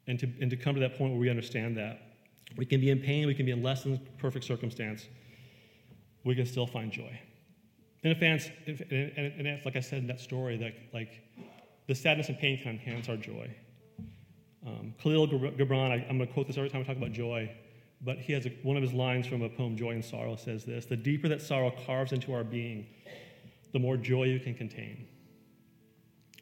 And 0.07 0.19
to, 0.19 0.29
and 0.41 0.49
to 0.49 0.55
come 0.55 0.75
to 0.75 0.81
that 0.81 0.97
point 0.97 1.11
where 1.11 1.19
we 1.19 1.29
understand 1.29 1.77
that 1.77 2.01
we 2.57 2.65
can 2.65 2.81
be 2.81 2.89
in 2.89 2.99
pain, 2.99 3.27
we 3.27 3.33
can 3.33 3.45
be 3.45 3.51
in 3.51 3.63
less 3.63 3.83
than 3.83 3.99
perfect 4.17 4.45
circumstance, 4.45 5.07
we 6.23 6.35
can 6.35 6.45
still 6.45 6.67
find 6.67 6.91
joy. 6.91 7.19
And 8.03 8.11
if 8.11 8.21
and, 8.21 8.81
and, 8.91 9.47
and 9.47 9.65
like 9.65 9.75
I 9.75 9.79
said 9.79 9.99
in 9.99 10.07
that 10.07 10.19
story, 10.19 10.57
that 10.57 10.73
like 10.93 11.21
the 11.87 11.95
sadness 11.95 12.29
and 12.29 12.37
pain 12.37 12.59
can 12.61 12.71
enhance 12.71 13.09
our 13.09 13.17
joy. 13.17 13.49
Um, 14.65 14.93
Khalil 15.01 15.27
Gibran, 15.27 15.91
I, 15.91 16.05
am 16.07 16.17
going 16.17 16.27
to 16.27 16.33
quote 16.33 16.47
this 16.47 16.57
every 16.57 16.69
time 16.69 16.81
I 16.81 16.83
talk 16.83 16.97
about 16.97 17.11
joy, 17.11 17.51
but 18.01 18.17
he 18.17 18.33
has 18.33 18.45
a, 18.45 18.49
one 18.63 18.77
of 18.77 18.83
his 18.83 18.93
lines 18.93 19.25
from 19.27 19.41
a 19.41 19.49
poem, 19.49 19.75
Joy 19.75 19.91
and 19.91 20.05
Sorrow, 20.05 20.35
says 20.35 20.63
this 20.63 20.85
The 20.85 20.95
deeper 20.95 21.27
that 21.27 21.41
sorrow 21.41 21.73
carves 21.85 22.11
into 22.11 22.33
our 22.33 22.43
being, 22.43 22.87
the 23.71 23.79
more 23.79 23.97
joy 23.97 24.25
you 24.25 24.39
can 24.39 24.53
contain. 24.53 25.07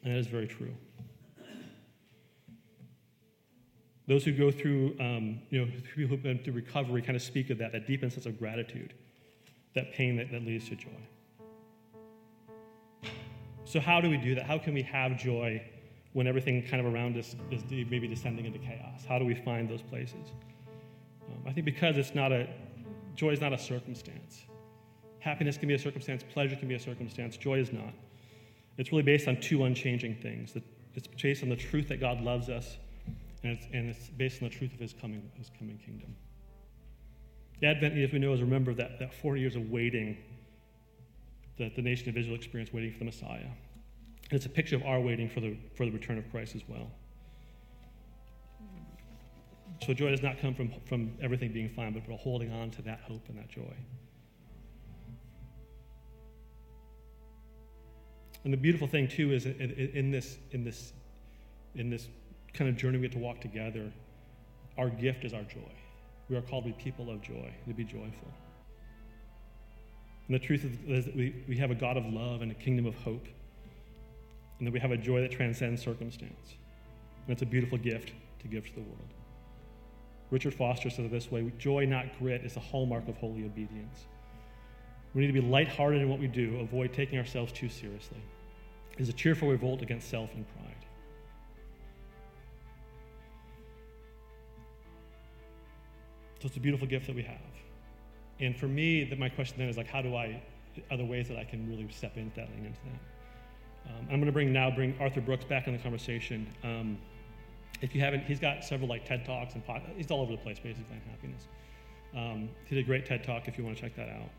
And 0.02 0.14
that 0.14 0.18
is 0.18 0.26
very 0.26 0.46
true. 0.46 0.74
Those 4.06 4.24
who 4.24 4.32
go 4.32 4.50
through, 4.50 4.96
um, 4.98 5.40
you 5.50 5.60
know, 5.60 5.70
people 5.94 6.08
who've 6.08 6.22
been 6.22 6.38
through 6.38 6.54
recovery 6.54 7.00
kind 7.00 7.14
of 7.14 7.22
speak 7.22 7.48
of 7.50 7.58
that, 7.58 7.72
that 7.72 7.86
deep 7.86 8.00
sense 8.00 8.26
of 8.26 8.38
gratitude, 8.38 8.92
that 9.74 9.92
pain 9.92 10.16
that, 10.16 10.30
that 10.32 10.44
leads 10.44 10.68
to 10.68 10.76
joy. 10.76 10.88
So, 13.64 13.78
how 13.78 14.00
do 14.00 14.10
we 14.10 14.16
do 14.16 14.34
that? 14.34 14.46
How 14.46 14.58
can 14.58 14.74
we 14.74 14.82
have 14.82 15.16
joy 15.16 15.62
when 16.12 16.26
everything 16.26 16.62
kind 16.62 16.84
of 16.84 16.92
around 16.92 17.16
us 17.16 17.36
is 17.50 17.62
maybe 17.70 18.08
descending 18.08 18.46
into 18.46 18.58
chaos? 18.58 19.04
How 19.08 19.18
do 19.18 19.24
we 19.24 19.34
find 19.34 19.68
those 19.68 19.82
places? 19.82 20.32
Um, 21.28 21.42
I 21.46 21.52
think 21.52 21.64
because 21.64 21.96
it's 21.96 22.14
not 22.14 22.32
a, 22.32 22.48
joy 23.14 23.30
is 23.30 23.40
not 23.40 23.52
a 23.52 23.58
circumstance. 23.58 24.42
Happiness 25.20 25.56
can 25.56 25.68
be 25.68 25.74
a 25.74 25.78
circumstance, 25.78 26.24
pleasure 26.32 26.56
can 26.56 26.66
be 26.66 26.74
a 26.74 26.80
circumstance, 26.80 27.36
joy 27.36 27.58
is 27.58 27.72
not. 27.72 27.94
It's 28.76 28.90
really 28.90 29.02
based 29.02 29.28
on 29.28 29.40
two 29.40 29.64
unchanging 29.64 30.16
things. 30.16 30.56
It's 30.94 31.06
based 31.06 31.42
on 31.42 31.48
the 31.48 31.56
truth 31.56 31.88
that 31.88 32.00
God 32.00 32.22
loves 32.22 32.48
us, 32.48 32.78
and 33.44 33.52
it's, 33.52 33.66
and 33.72 33.90
it's 33.90 34.08
based 34.08 34.42
on 34.42 34.48
the 34.48 34.54
truth 34.54 34.72
of 34.72 34.80
his 34.80 34.94
coming, 34.94 35.30
his 35.36 35.50
coming 35.58 35.78
kingdom. 35.78 36.16
The 37.60 37.66
Advent, 37.66 37.96
as 37.98 38.12
we 38.12 38.18
know, 38.18 38.32
is 38.32 38.40
remember 38.40 38.74
that, 38.74 38.98
that 38.98 39.12
40 39.12 39.40
years 39.40 39.56
of 39.56 39.70
waiting 39.70 40.16
that 41.58 41.76
the 41.76 41.82
nation 41.82 42.08
of 42.08 42.16
Israel 42.16 42.36
experienced 42.36 42.72
waiting 42.72 42.92
for 42.92 43.00
the 43.00 43.04
Messiah. 43.04 43.44
And 44.30 44.32
it's 44.32 44.46
a 44.46 44.50
picture 44.50 44.76
of 44.76 44.82
our 44.84 45.00
waiting 45.00 45.28
for 45.28 45.40
the, 45.40 45.56
for 45.76 45.84
the 45.84 45.92
return 45.92 46.16
of 46.16 46.30
Christ 46.30 46.54
as 46.54 46.62
well. 46.66 46.90
So 49.84 49.92
joy 49.92 50.10
does 50.10 50.22
not 50.22 50.38
come 50.40 50.54
from, 50.54 50.72
from 50.86 51.12
everything 51.22 51.52
being 51.52 51.68
fine, 51.68 51.92
but 51.92 52.04
from 52.04 52.16
holding 52.18 52.52
on 52.52 52.70
to 52.72 52.82
that 52.82 53.00
hope 53.00 53.28
and 53.28 53.38
that 53.38 53.48
joy. 53.48 53.74
And 58.44 58.52
the 58.52 58.56
beautiful 58.56 58.86
thing 58.86 59.06
too 59.06 59.32
is 59.32 59.44
in 59.44 60.10
this 60.10 60.38
in 60.52 60.64
this 60.64 60.94
in 61.74 61.90
this 61.90 62.08
kind 62.54 62.70
of 62.70 62.76
journey 62.76 62.96
we 62.96 63.02
get 63.02 63.12
to 63.12 63.18
walk 63.18 63.40
together, 63.40 63.92
our 64.78 64.88
gift 64.88 65.24
is 65.24 65.34
our 65.34 65.42
joy. 65.42 65.72
We 66.30 66.36
are 66.36 66.42
called 66.42 66.64
to 66.64 66.70
be 66.70 66.76
people 66.80 67.10
of 67.10 67.20
joy, 67.20 67.52
to 67.66 67.74
be 67.74 67.84
joyful. 67.84 68.32
And 70.28 70.34
the 70.36 70.38
truth 70.38 70.64
is 70.64 71.04
that 71.04 71.16
we, 71.16 71.34
we 71.48 71.56
have 71.56 71.72
a 71.72 71.74
God 71.74 71.96
of 71.96 72.06
love 72.06 72.40
and 72.40 72.52
a 72.52 72.54
kingdom 72.54 72.86
of 72.86 72.94
hope, 72.94 73.26
and 74.58 74.66
that 74.66 74.72
we 74.72 74.78
have 74.78 74.92
a 74.92 74.96
joy 74.96 75.20
that 75.22 75.32
transcends 75.32 75.82
circumstance. 75.82 76.54
And 77.26 77.32
it's 77.32 77.42
a 77.42 77.46
beautiful 77.46 77.78
gift 77.78 78.12
to 78.42 78.48
give 78.48 78.64
to 78.68 78.74
the 78.74 78.80
world. 78.80 79.08
Richard 80.30 80.54
Foster 80.54 80.88
says 80.88 81.06
it 81.06 81.10
this 81.10 81.32
way 81.32 81.52
joy, 81.58 81.84
not 81.84 82.16
grit, 82.20 82.44
is 82.44 82.54
the 82.54 82.60
hallmark 82.60 83.08
of 83.08 83.16
holy 83.16 83.44
obedience. 83.44 84.06
We 85.14 85.22
need 85.22 85.26
to 85.26 85.32
be 85.32 85.40
lighthearted 85.40 86.00
in 86.00 86.08
what 86.08 86.20
we 86.20 86.28
do, 86.28 86.60
avoid 86.60 86.92
taking 86.92 87.18
ourselves 87.18 87.50
too 87.50 87.68
seriously. 87.68 88.22
It 88.92 89.00
is 89.00 89.08
a 89.08 89.12
cheerful 89.12 89.48
revolt 89.48 89.82
against 89.82 90.08
self 90.08 90.32
and 90.34 90.46
pride. 90.54 90.79
So 96.40 96.46
it's 96.46 96.56
a 96.56 96.60
beautiful 96.60 96.86
gift 96.86 97.06
that 97.06 97.14
we 97.14 97.22
have. 97.22 97.38
And 98.40 98.56
for 98.56 98.66
me, 98.66 99.04
that 99.04 99.18
my 99.18 99.28
question 99.28 99.58
then 99.58 99.68
is 99.68 99.76
like, 99.76 99.86
how 99.86 100.00
do 100.00 100.16
I, 100.16 100.42
are 100.90 100.96
there 100.96 101.06
ways 101.06 101.28
that 101.28 101.36
I 101.36 101.44
can 101.44 101.68
really 101.68 101.86
step 101.90 102.16
into 102.16 102.34
that, 102.36 102.48
lean 102.50 102.64
into 102.64 102.78
that? 102.86 103.90
Um, 103.90 104.06
I'm 104.10 104.16
going 104.16 104.26
to 104.26 104.32
bring 104.32 104.52
now 104.52 104.70
bring 104.70 104.96
Arthur 104.98 105.20
Brooks 105.20 105.44
back 105.44 105.66
in 105.66 105.74
the 105.74 105.78
conversation. 105.78 106.46
Um, 106.64 106.98
if 107.82 107.94
you 107.94 108.00
haven't, 108.00 108.24
he's 108.24 108.40
got 108.40 108.64
several 108.64 108.88
like 108.88 109.04
TED 109.04 109.24
talks 109.24 109.54
and 109.54 109.64
pod, 109.64 109.82
he's 109.96 110.10
all 110.10 110.22
over 110.22 110.32
the 110.32 110.38
place 110.38 110.58
basically 110.58 110.94
on 110.94 111.00
happiness. 111.10 111.48
Um, 112.16 112.48
he 112.64 112.74
did 112.74 112.84
a 112.84 112.86
great 112.86 113.04
TED 113.04 113.22
talk 113.22 113.46
if 113.46 113.58
you 113.58 113.64
want 113.64 113.76
to 113.76 113.82
check 113.82 113.94
that 113.96 114.08
out. 114.08 114.30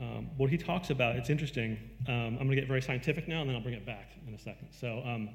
Um, 0.00 0.30
what 0.38 0.48
he 0.48 0.56
talks 0.56 0.90
about, 0.90 1.16
it's 1.16 1.30
interesting. 1.30 1.78
Um, 2.08 2.14
I'm 2.14 2.36
going 2.36 2.50
to 2.50 2.56
get 2.56 2.68
very 2.68 2.80
scientific 2.80 3.28
now, 3.28 3.40
and 3.40 3.48
then 3.50 3.56
I'll 3.56 3.62
bring 3.62 3.74
it 3.74 3.84
back 3.84 4.12
in 4.26 4.34
a 4.34 4.38
second. 4.38 4.68
So, 4.70 5.02
um, 5.04 5.30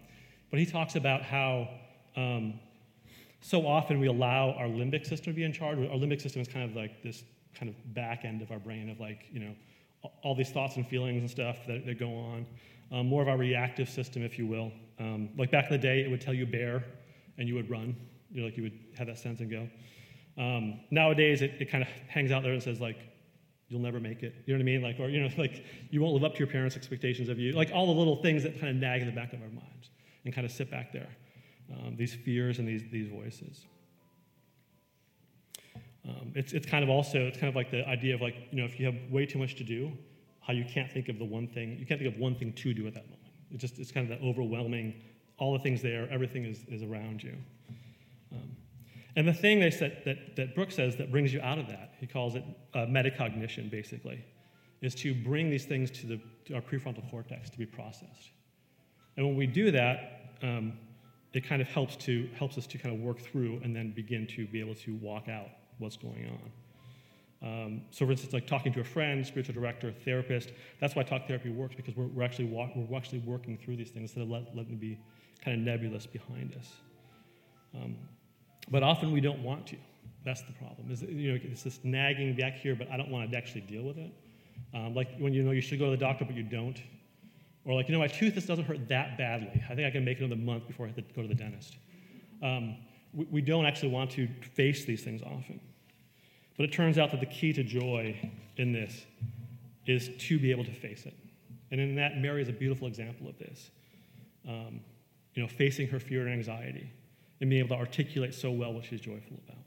but 0.50 0.60
he 0.60 0.66
talks 0.66 0.96
about 0.96 1.22
how 1.22 1.70
um, 2.16 2.60
so 3.46 3.68
often 3.68 4.00
we 4.00 4.08
allow 4.08 4.54
our 4.54 4.66
limbic 4.66 5.06
system 5.06 5.32
to 5.32 5.36
be 5.36 5.44
in 5.44 5.54
charge. 5.54 5.78
Our 5.78 6.00
limbic 6.00 6.20
system 6.20 6.42
is 6.42 6.48
kind 6.48 6.68
of 6.68 6.76
like 6.76 7.04
this 7.04 7.24
kind 7.54 7.70
of 7.70 7.94
back 7.94 8.26
end 8.26 8.42
of 8.42 8.50
our 8.50 8.58
brain 8.58 8.90
of 8.90 9.00
like, 9.00 9.26
you 9.32 9.40
know, 9.40 9.56
all 10.24 10.34
these 10.34 10.50
thoughts 10.50 10.78
and 10.78 10.88
feelings 10.88 11.22
and 11.22 11.30
stuff 11.30 11.60
that, 11.68 11.86
that 11.86 12.00
go 12.00 12.08
on. 12.08 12.48
Um, 12.92 13.06
more 13.06 13.22
of 13.22 13.28
our 13.28 13.38
reactive 13.38 13.88
system, 13.88 14.24
if 14.24 14.40
you 14.40 14.48
will. 14.48 14.72
Um, 14.98 15.30
like 15.38 15.52
back 15.52 15.66
in 15.66 15.74
the 15.74 15.78
day, 15.78 16.02
it 16.02 16.10
would 16.10 16.22
tell 16.22 16.34
you 16.34 16.48
bear, 16.48 16.84
and 17.38 17.48
you 17.48 17.54
would 17.54 17.70
run. 17.70 17.96
You 18.32 18.42
know, 18.42 18.48
like 18.48 18.58
you 18.58 18.64
would 18.64 18.80
have 18.98 19.06
that 19.06 19.20
sense 19.20 19.42
and 19.42 19.52
go. 19.52 19.70
Um, 20.42 20.80
nowadays, 20.90 21.44
it, 21.44 21.54
it 21.60 21.70
kind 21.70 21.84
of 21.84 21.90
hangs 22.08 22.32
out 22.32 22.42
there 22.42 22.54
and 22.54 22.64
says 22.64 22.82
like, 22.82 22.98
you'll 23.68 23.80
never 23.80 24.00
make 24.00 24.24
it. 24.24 24.34
You 24.48 24.56
know 24.56 24.58
what 24.58 24.64
I 24.64 24.66
mean? 24.66 24.82
Like, 24.82 25.00
or 25.00 25.08
you 25.08 25.22
know, 25.22 25.30
like 25.38 25.64
you 25.92 26.02
won't 26.02 26.16
live 26.16 26.24
up 26.24 26.34
to 26.34 26.40
your 26.40 26.48
parents' 26.48 26.76
expectations 26.76 27.30
of 27.30 27.38
you. 27.38 27.52
Like 27.52 27.70
all 27.72 27.86
the 27.86 28.00
little 28.00 28.24
things 28.24 28.42
that 28.42 28.60
kind 28.60 28.70
of 28.70 28.76
nag 28.78 29.02
in 29.02 29.08
the 29.08 29.14
back 29.14 29.34
of 29.34 29.42
our 29.44 29.50
minds 29.50 29.92
and 30.24 30.34
kind 30.34 30.46
of 30.46 30.52
sit 30.52 30.72
back 30.72 30.92
there. 30.92 31.10
Um, 31.72 31.96
these 31.96 32.14
fears 32.14 32.60
and 32.60 32.68
these 32.68 32.84
these 32.92 33.08
voices. 33.08 33.66
Um, 36.08 36.34
it's, 36.36 36.54
it's 36.54 36.66
kind 36.68 36.84
of 36.84 36.90
also, 36.90 37.18
it's 37.18 37.38
kind 37.38 37.50
of 37.50 37.56
like 37.56 37.72
the 37.72 37.88
idea 37.88 38.14
of 38.14 38.22
like, 38.22 38.36
you 38.52 38.60
know, 38.60 38.66
if 38.66 38.80
you 38.80 38.86
have 38.86 38.96
way 39.10 39.26
too 39.26 39.40
much 39.40 39.56
to 39.56 39.64
do, 39.64 39.92
how 40.40 40.54
you 40.54 40.64
can't 40.64 40.92
think 40.92 41.10
of 41.10 41.18
the 41.18 41.26
one 41.26 41.48
thing, 41.48 41.78
you 41.80 41.86
can't 41.86 42.00
think 42.00 42.14
of 42.14 42.20
one 42.20 42.36
thing 42.36 42.54
to 42.54 42.74
do 42.74 42.86
at 42.86 42.94
that 42.94 43.06
moment. 43.06 43.32
It 43.52 43.58
just, 43.58 43.80
it's 43.80 43.92
kind 43.92 44.10
of 44.10 44.20
that 44.20 44.24
overwhelming, 44.24 45.02
all 45.38 45.54
the 45.54 45.60
things 45.60 45.82
there, 45.82 46.08
everything 46.12 46.46
is, 46.46 46.64
is 46.68 46.84
around 46.84 47.24
you. 47.24 47.34
Um, 48.32 48.56
and 49.16 49.28
the 49.28 49.34
thing 49.34 49.60
they 49.60 49.72
said, 49.72 50.04
that, 50.06 50.36
that 50.36 50.54
Brooks 50.54 50.76
says 50.76 50.96
that 50.98 51.12
brings 51.12 51.34
you 51.34 51.42
out 51.42 51.58
of 51.58 51.68
that, 51.70 51.96
he 52.00 52.06
calls 52.06 52.36
it 52.36 52.44
uh, 52.76 52.80
metacognition, 52.80 53.72
basically, 53.72 54.24
is 54.82 54.94
to 54.96 55.16
bring 55.16 55.50
these 55.50 55.66
things 55.66 55.90
to, 55.90 56.06
the, 56.06 56.22
to 56.46 56.54
our 56.54 56.62
prefrontal 56.62 57.10
cortex 57.10 57.50
to 57.50 57.58
be 57.58 57.66
processed. 57.66 58.30
And 59.18 59.26
when 59.26 59.36
we 59.36 59.48
do 59.48 59.72
that, 59.72 60.36
um, 60.44 60.74
it 61.36 61.48
kind 61.48 61.62
of 61.62 61.68
helps, 61.68 61.96
to, 61.98 62.30
helps 62.38 62.58
us 62.58 62.68
to 62.68 62.78
kind 62.78 62.96
of 62.96 63.02
work 63.02 63.20
through 63.20 63.60
and 63.64 63.76
then 63.76 63.92
begin 63.92 64.26
to 64.28 64.48
be 64.48 64.60
able 64.60 64.76
to 64.76 64.96
walk 64.96 65.28
out 65.28 65.50
what's 65.80 65.98
going 65.98 66.30
on. 66.30 66.52
Um, 67.42 67.82
so, 67.92 68.06
for 68.06 68.12
instance, 68.12 68.34
like 68.34 68.48
talking 68.48 68.74
to 68.74 68.80
a 68.80 68.84
friend, 68.84 69.26
spiritual 69.26 69.54
director, 69.54 69.92
therapist, 69.92 70.52
that's 70.80 70.96
why 70.96 71.04
talk 71.04 71.28
therapy 71.28 71.50
works 71.50 71.76
because 71.76 71.96
we're, 71.96 72.08
we're 72.08 72.24
actually, 72.24 72.46
walk, 72.46 72.72
we're 72.76 72.98
actually 72.98 73.20
working 73.20 73.58
through 73.58 73.76
these 73.76 73.90
things 73.90 74.12
instead 74.12 74.24
of 74.24 74.30
let, 74.30 74.56
letting 74.56 74.72
them 74.72 74.80
be 74.80 74.98
kind 75.44 75.58
of 75.58 75.64
nebulous 75.64 76.06
behind 76.06 76.56
us. 76.56 76.72
Um, 77.76 77.98
but 78.70 78.82
often 78.82 79.12
we 79.12 79.22
don't 79.22 79.44
want 79.44 79.68
to. 79.68 79.78
That's 80.24 80.42
the 80.42 80.54
problem. 80.54 80.90
Is 80.90 81.04
you 81.04 81.34
know, 81.34 81.40
it's 81.44 81.64
this 81.64 81.80
nagging 81.84 82.36
back 82.36 82.56
here, 82.56 82.76
but 82.76 82.90
I 82.90 82.98
don't 82.98 83.10
want 83.10 83.30
to 83.30 83.38
actually 83.38 83.62
deal 83.62 83.84
with 83.84 83.98
it. 83.98 84.12
Um, 84.74 84.96
like 84.96 85.16
when 85.20 85.34
you 85.34 85.44
know 85.44 85.52
you 85.52 85.62
should 85.62 85.78
go 85.78 85.86
to 85.86 85.92
the 85.92 85.98
doctor, 85.98 86.26
but 86.26 86.36
you 86.36 86.44
don't. 86.44 86.82
Or 87.66 87.74
like, 87.74 87.88
you 87.88 87.94
know, 87.94 88.00
my 88.00 88.08
tooth 88.08 88.36
doesn't 88.46 88.66
hurt 88.66 88.88
that 88.90 89.18
badly. 89.18 89.62
I 89.70 89.76
think 89.76 89.88
I 89.88 89.92
can 89.92 90.06
make 90.06 90.20
another 90.20 90.36
month 90.36 90.68
before 90.68 90.86
I 90.86 90.90
have 90.90 90.96
to 90.96 91.02
go 91.14 91.24
to 91.24 91.28
the 91.28 91.36
dentist. 91.36 91.78
Um, 92.44 92.78
we, 93.14 93.26
we 93.26 93.42
don't 93.42 93.66
actually 93.66 93.90
want 93.90 94.12
to 94.12 94.28
face 94.54 94.86
these 94.86 95.04
things 95.04 95.22
often. 95.24 95.60
But 96.58 96.66
it 96.66 96.72
turns 96.72 96.98
out 96.98 97.12
that 97.12 97.20
the 97.20 97.26
key 97.26 97.54
to 97.54 97.64
joy 97.64 98.32
in 98.58 98.72
this 98.72 99.06
is 99.88 100.10
to 100.18 100.40
be 100.40 100.52
able 100.52 100.64
to 100.64 100.74
face 100.74 101.06
it. 101.06 101.16
And 101.72 101.82
in 101.82 101.96
that, 101.96 102.18
Mary 102.18 102.42
is 102.42 102.50
a 102.50 102.54
beautiful 102.54 102.88
example 102.88 103.28
of 103.28 103.38
this. 103.38 103.72
Um, 104.48 104.80
you 105.34 105.42
know, 105.42 105.50
facing 105.50 105.88
her 105.88 106.00
fear 106.00 106.22
and 106.22 106.32
anxiety 106.32 106.90
and 107.42 107.50
being 107.50 107.66
able 107.66 107.76
to 107.76 107.82
articulate 107.82 108.34
so 108.34 108.52
well 108.52 108.74
what 108.74 108.86
she's 108.86 109.02
joyful 109.02 109.38
about. 109.46 109.58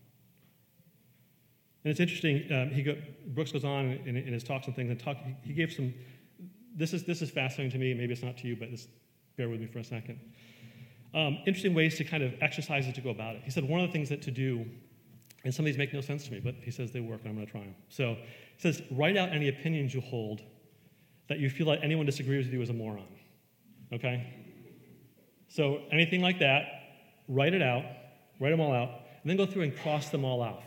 And 1.85 1.91
it's 1.91 2.01
interesting, 2.01 2.51
um, 2.53 2.71
he 2.71 2.83
go, 2.83 2.97
Brooks 3.29 3.53
goes 3.53 3.65
on 3.65 3.93
in, 4.07 4.17
in, 4.17 4.33
his 4.33 4.43
talks 4.43 4.67
and 4.67 4.75
things 4.75 4.91
and 4.91 4.99
talk, 4.99 5.17
he 5.43 5.53
gave 5.53 5.73
some, 5.73 5.95
this 6.79 6.95
is, 6.95 7.05
this 7.05 7.21
is 7.21 7.31
fascinating 7.31 7.73
to 7.73 7.79
me, 7.79 7.93
maybe 7.93 8.13
it's 8.13 8.23
not 8.23 8.39
to 8.39 8.47
you, 8.47 8.57
but 8.57 8.71
just 8.71 8.89
bear 9.37 9.49
with 9.49 9.61
me 9.61 9.67
for 9.67 9.81
a 9.81 9.85
second. 9.85 10.19
Um, 11.13 11.39
interesting 11.47 11.75
ways 11.75 11.97
to 11.99 12.05
kind 12.05 12.23
of 12.23 12.35
exercises 12.41 12.95
to 12.95 13.01
go 13.01 13.11
about 13.11 13.37
it. 13.37 13.43
He 13.45 13.51
said 13.51 13.65
one 13.65 13.81
of 13.81 13.89
the 13.89 13.93
things 13.93 14.09
that 14.11 14.23
to 14.23 14.31
do, 14.31 14.65
and 15.45 15.53
some 15.53 15.65
of 15.65 15.67
these 15.67 15.79
make 15.79 15.93
no 15.93 16.01
sense 16.01 16.25
to 16.27 16.33
me, 16.33 16.41
but 16.41 16.55
he 16.63 16.71
says 16.71 16.93
they 16.93 17.01
work, 17.01 17.21
and 17.21 17.31
I'm 17.31 17.35
going 17.35 17.47
to 17.47 17.53
try 17.53 17.63
them. 17.63 17.75
So 17.89 18.15
he 18.15 18.61
says, 18.61 18.83
write 18.93 19.17
out 19.17 19.31
any 19.31 19.49
opinions 19.49 19.93
you 19.93 20.01
hold 20.01 20.43
that 21.29 21.39
you 21.39 21.51
feel 21.51 21.67
like 21.67 21.81
anyone 21.83 22.07
disagrees 22.07 22.47
with 22.47 22.55
you 22.55 22.63
as 22.63 22.71
a 22.71 22.75
moron. 22.75 23.07
Okay? 23.93 24.33
So 25.49 25.81
anything 25.91 26.21
like 26.21 26.39
that, 26.39 26.65
write 27.27 27.55
it 27.55 27.63
out, 27.63 27.85
write 28.39 28.51
them 28.51 28.61
all 28.61 28.73
out, 28.73 28.91
and 29.23 29.31
then 29.31 29.37
go 29.37 29.47
through 29.47 29.63
and 29.63 29.77
cross 29.77 30.11
them 30.11 30.25
all 30.25 30.41
off, 30.43 30.63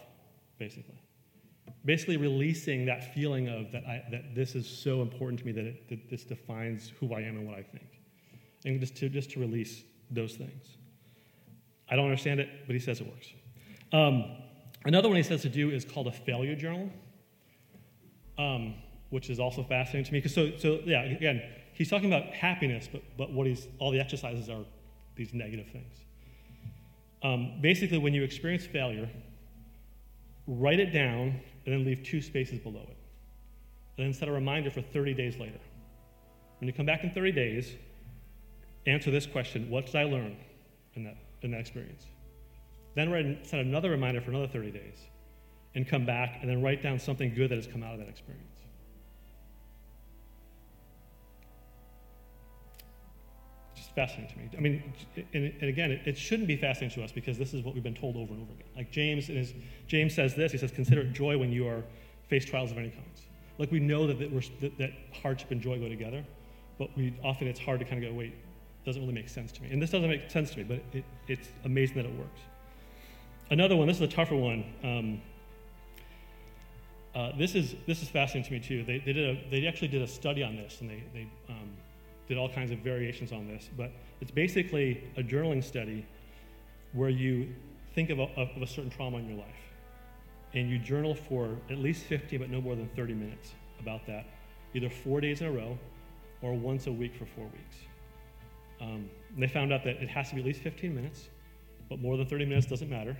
basically. 0.60 1.01
Basically, 1.84 2.18
releasing 2.18 2.86
that 2.86 3.14
feeling 3.14 3.48
of 3.48 3.72
that, 3.72 3.84
I, 3.86 4.04
that 4.12 4.36
this 4.36 4.54
is 4.56 4.68
so 4.68 5.02
important 5.02 5.40
to 5.40 5.46
me 5.46 5.52
that, 5.54 5.66
it, 5.66 5.90
that 5.90 6.10
this 6.10 6.24
defines 6.24 6.92
who 7.00 7.14
I 7.14 7.22
am 7.22 7.38
and 7.38 7.48
what 7.48 7.58
I 7.58 7.64
think 7.64 8.02
and 8.66 8.80
just 8.80 8.96
to, 8.98 9.10
just 9.10 9.32
to 9.32 9.40
release 9.40 9.84
those 10.10 10.36
things. 10.36 10.78
I 11.90 11.96
don't 11.96 12.06
understand 12.06 12.40
it, 12.40 12.50
but 12.68 12.74
he 12.74 12.80
says 12.80 13.02
it 13.02 13.08
works. 13.08 13.28
Um, 13.92 14.38
another 14.86 15.08
one 15.08 15.18
he 15.18 15.24
says 15.24 15.42
to 15.42 15.50
do 15.50 15.72
is 15.72 15.84
called 15.84 16.08
a 16.08 16.12
failure 16.12 16.56
journal, 16.56 16.90
um, 18.38 18.76
which 19.10 19.30
is 19.30 19.40
also 19.40 19.64
fascinating 19.64 20.06
to 20.06 20.14
me. 20.14 20.20
Because 20.20 20.34
so, 20.34 20.52
so 20.58 20.80
yeah, 20.86 21.04
again, 21.04 21.42
he's 21.74 21.90
talking 21.90 22.12
about 22.12 22.34
happiness, 22.34 22.88
but, 22.92 23.02
but 23.18 23.32
what 23.32 23.48
he's 23.48 23.68
all 23.80 23.92
the 23.92 24.00
exercises 24.00 24.50
are 24.50 24.64
these 25.16 25.34
negative 25.34 25.68
things. 25.68 25.94
Um, 27.24 27.60
basically, 27.62 27.98
when 27.98 28.14
you 28.14 28.24
experience 28.24 28.66
failure, 28.66 29.10
write 30.52 30.80
it 30.80 30.92
down 30.92 31.40
and 31.66 31.74
then 31.74 31.86
leave 31.86 32.04
two 32.04 32.22
spaces 32.22 32.60
below 32.60 32.82
it. 32.82 32.98
And 33.98 34.06
then 34.08 34.14
set 34.14 34.28
a 34.28 34.32
reminder 34.32 34.70
for 34.70 34.82
30 34.82 35.14
days 35.14 35.38
later. 35.38 35.60
When 36.60 36.68
you 36.68 36.74
come 36.74 36.86
back 36.86 37.04
in 37.04 37.12
30 37.12 37.32
days, 37.32 37.74
answer 38.86 39.12
this 39.12 39.26
question 39.26 39.70
What 39.70 39.86
did 39.86 39.96
I 39.96 40.04
learn 40.04 40.36
in 40.96 41.04
that, 41.06 41.18
in 41.42 41.52
that 41.52 41.62
experience? 41.62 42.06
Then 42.96 43.10
write, 43.12 43.48
set 43.48 43.60
another 43.60 43.90
reminder 43.90 44.20
for 44.22 44.32
another 44.32 44.48
30 44.48 44.72
days 44.72 44.98
and 45.74 45.88
come 45.88 46.06
back 46.06 46.40
and 46.42 46.50
then 46.50 46.62
write 46.62 46.84
down 46.84 47.00
something 47.00 47.34
good 47.34 47.50
that 47.50 47.56
has 47.56 47.68
come 47.68 47.84
out 47.84 47.94
of 47.94 48.00
that 48.00 48.10
experience. 48.10 48.51
Fascinating 53.96 54.30
to 54.30 54.38
me. 54.38 54.50
I 54.58 54.62
mean, 54.62 54.94
and, 55.34 55.54
and 55.60 55.70
again, 55.70 55.92
it, 55.92 56.02
it, 56.06 56.18
shouldn't 56.18 56.48
be 56.48 56.56
fascinating 56.56 56.96
to 57.00 57.04
us 57.04 57.12
because 57.12 57.38
this 57.38 57.54
is 57.54 57.64
what 57.64 57.74
we've 57.74 57.84
been 57.84 57.96
told 57.96 58.16
over 58.16 58.34
and 58.34 58.42
over 58.42 58.54
again. 58.54 58.68
Like 58.76 58.92
James, 58.92 59.30
James 59.88 60.14
says 60.16 60.36
this. 60.36 60.52
He 60.52 60.58
says, 60.58 60.72
"Consider 60.72 61.02
it 61.02 61.14
joy 61.14 61.38
when 61.38 61.52
you 61.52 61.68
are 61.68 61.84
face 62.28 62.46
trials 62.46 62.72
of 62.72 62.78
any 62.78 62.90
kinds." 62.90 63.22
Like 63.58 63.72
we 63.72 63.80
know 63.80 64.08
that 64.08 64.20
that, 64.20 64.32
that, 64.62 64.78
that 64.78 64.92
hardship 65.22 65.52
and 65.52 65.62
joy 65.62 65.80
go 65.80 65.90
together, 65.90 66.24
but 66.80 66.96
we 66.96 67.14
often 67.24 67.48
it's 67.48 67.60
hard 67.60 67.80
to 67.80 67.86
kind 67.86 68.04
of 68.04 68.12
go, 68.12 68.18
"Wait, 68.18 68.34
doesn't 68.86 69.02
really 69.02 69.14
make 69.14 69.30
sense 69.30 69.52
to 69.54 69.64
me." 69.64 69.70
And 69.72 69.82
this 69.82 69.90
doesn't 69.90 70.10
make 70.10 70.30
sense 70.30 70.52
to 70.52 70.58
me, 70.60 70.64
but 70.64 70.82
it, 70.98 71.04
it's 71.28 71.50
amazing 71.66 71.98
that 71.98 72.06
it 72.06 72.18
works. 72.18 72.40
Another 73.50 73.76
one. 73.76 73.88
This 73.88 73.98
is 73.98 74.04
a 74.04 74.08
tougher 74.08 74.36
one. 74.36 74.64
Um, 74.84 75.22
uh, 77.14 77.34
this 77.38 77.56
is 77.56 77.76
this 77.88 78.02
is 78.02 78.10
fascinating 78.10 78.48
to 78.48 78.54
me 78.54 78.60
too. 78.60 78.84
They, 78.86 79.00
they 79.00 79.14
did 79.14 79.38
a, 79.38 79.50
they 79.50 79.68
actually 79.68 79.90
did 79.90 80.02
a 80.02 80.08
study 80.08 80.44
on 80.44 80.56
this, 80.56 80.80
and 80.80 80.90
they 80.90 81.04
they 81.14 81.28
um, 81.50 81.70
did 82.32 82.38
all 82.38 82.48
kinds 82.48 82.72
of 82.72 82.78
variations 82.80 83.34
on 83.34 83.46
this, 83.46 83.70
but 83.76 83.92
it's 84.22 84.32
basically 84.32 85.04
a 85.18 85.22
journaling 85.22 85.62
study 85.62 86.06
where 86.94 87.10
you 87.10 87.50
think 87.94 88.10
of 88.10 88.20
a, 88.20 88.28
of 88.38 88.62
a 88.62 88.66
certain 88.66 88.90
trauma 88.90 89.18
in 89.18 89.28
your 89.28 89.38
life 89.38 89.64
and 90.54 90.70
you 90.70 90.80
journal 90.80 91.14
for 91.14 91.58
at 91.70 91.78
least 91.78 92.06
50, 92.06 92.38
but 92.38 92.50
no 92.50 92.62
more 92.62 92.74
than 92.78 92.88
30 92.96 93.16
minutes 93.16 93.52
about 93.82 94.08
that, 94.08 94.28
either 94.74 94.90
four 94.90 95.20
days 95.20 95.42
in 95.42 95.48
a 95.48 95.52
row 95.52 95.78
or 96.42 96.54
once 96.54 96.88
a 96.88 96.92
week 96.92 97.14
for 97.18 97.26
four 97.26 97.44
weeks. 97.48 97.76
Um, 98.80 99.10
they 99.38 99.50
found 99.50 99.74
out 99.74 99.84
that 99.84 100.02
it 100.02 100.08
has 100.08 100.30
to 100.30 100.36
be 100.36 100.40
at 100.40 100.48
least 100.48 100.62
15 100.62 100.96
minutes, 100.96 101.28
but 101.90 102.00
more 102.00 102.16
than 102.16 102.28
30 102.28 102.46
minutes 102.46 102.66
doesn't 102.66 102.90
matter. 102.90 103.18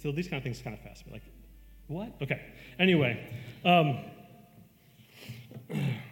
So 0.00 0.12
these 0.12 0.28
kind 0.28 0.38
of 0.38 0.44
things 0.44 0.62
kind 0.62 0.78
of 0.78 0.84
me. 0.84 1.12
Like, 1.14 1.22
what? 1.88 2.12
Okay. 2.22 2.40
Anyway. 2.78 3.28
Um, 3.64 3.98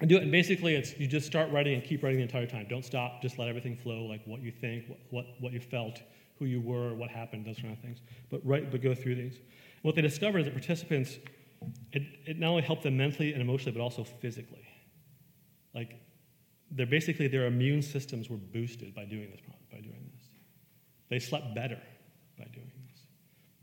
and 0.00 0.08
do 0.08 0.16
it. 0.16 0.22
And 0.22 0.32
basically, 0.32 0.74
it's 0.74 0.98
you 0.98 1.06
just 1.06 1.26
start 1.26 1.50
writing 1.50 1.74
and 1.74 1.84
keep 1.84 2.02
writing 2.02 2.18
the 2.18 2.24
entire 2.24 2.46
time. 2.46 2.66
Don't 2.68 2.84
stop. 2.84 3.22
Just 3.22 3.38
let 3.38 3.48
everything 3.48 3.76
flow, 3.76 4.04
like 4.04 4.22
what 4.26 4.40
you 4.40 4.50
think, 4.50 4.88
what, 4.88 4.98
what, 5.10 5.26
what 5.40 5.52
you 5.52 5.60
felt, 5.60 6.02
who 6.38 6.46
you 6.46 6.60
were, 6.60 6.94
what 6.94 7.10
happened, 7.10 7.46
those 7.46 7.60
kind 7.60 7.72
of 7.72 7.78
things. 7.80 8.00
But 8.30 8.44
write, 8.44 8.70
but 8.70 8.82
go 8.82 8.94
through 8.94 9.16
these. 9.16 9.36
And 9.36 9.82
what 9.82 9.94
they 9.94 10.02
discovered 10.02 10.40
is 10.40 10.44
that 10.46 10.54
participants, 10.54 11.18
it, 11.92 12.02
it 12.26 12.38
not 12.38 12.50
only 12.50 12.62
helped 12.62 12.82
them 12.82 12.96
mentally 12.96 13.32
and 13.32 13.42
emotionally, 13.42 13.72
but 13.72 13.82
also 13.82 14.04
physically. 14.04 14.66
Like, 15.74 16.00
they're 16.70 16.86
basically 16.86 17.28
their 17.28 17.46
immune 17.46 17.82
systems 17.82 18.30
were 18.30 18.36
boosted 18.36 18.94
by 18.94 19.04
doing 19.04 19.30
this. 19.30 19.40
By 19.70 19.78
doing 19.78 20.10
this, 20.16 20.26
they 21.08 21.18
slept 21.20 21.54
better 21.54 21.78
by 22.38 22.46
doing 22.52 22.72
this. 22.88 23.02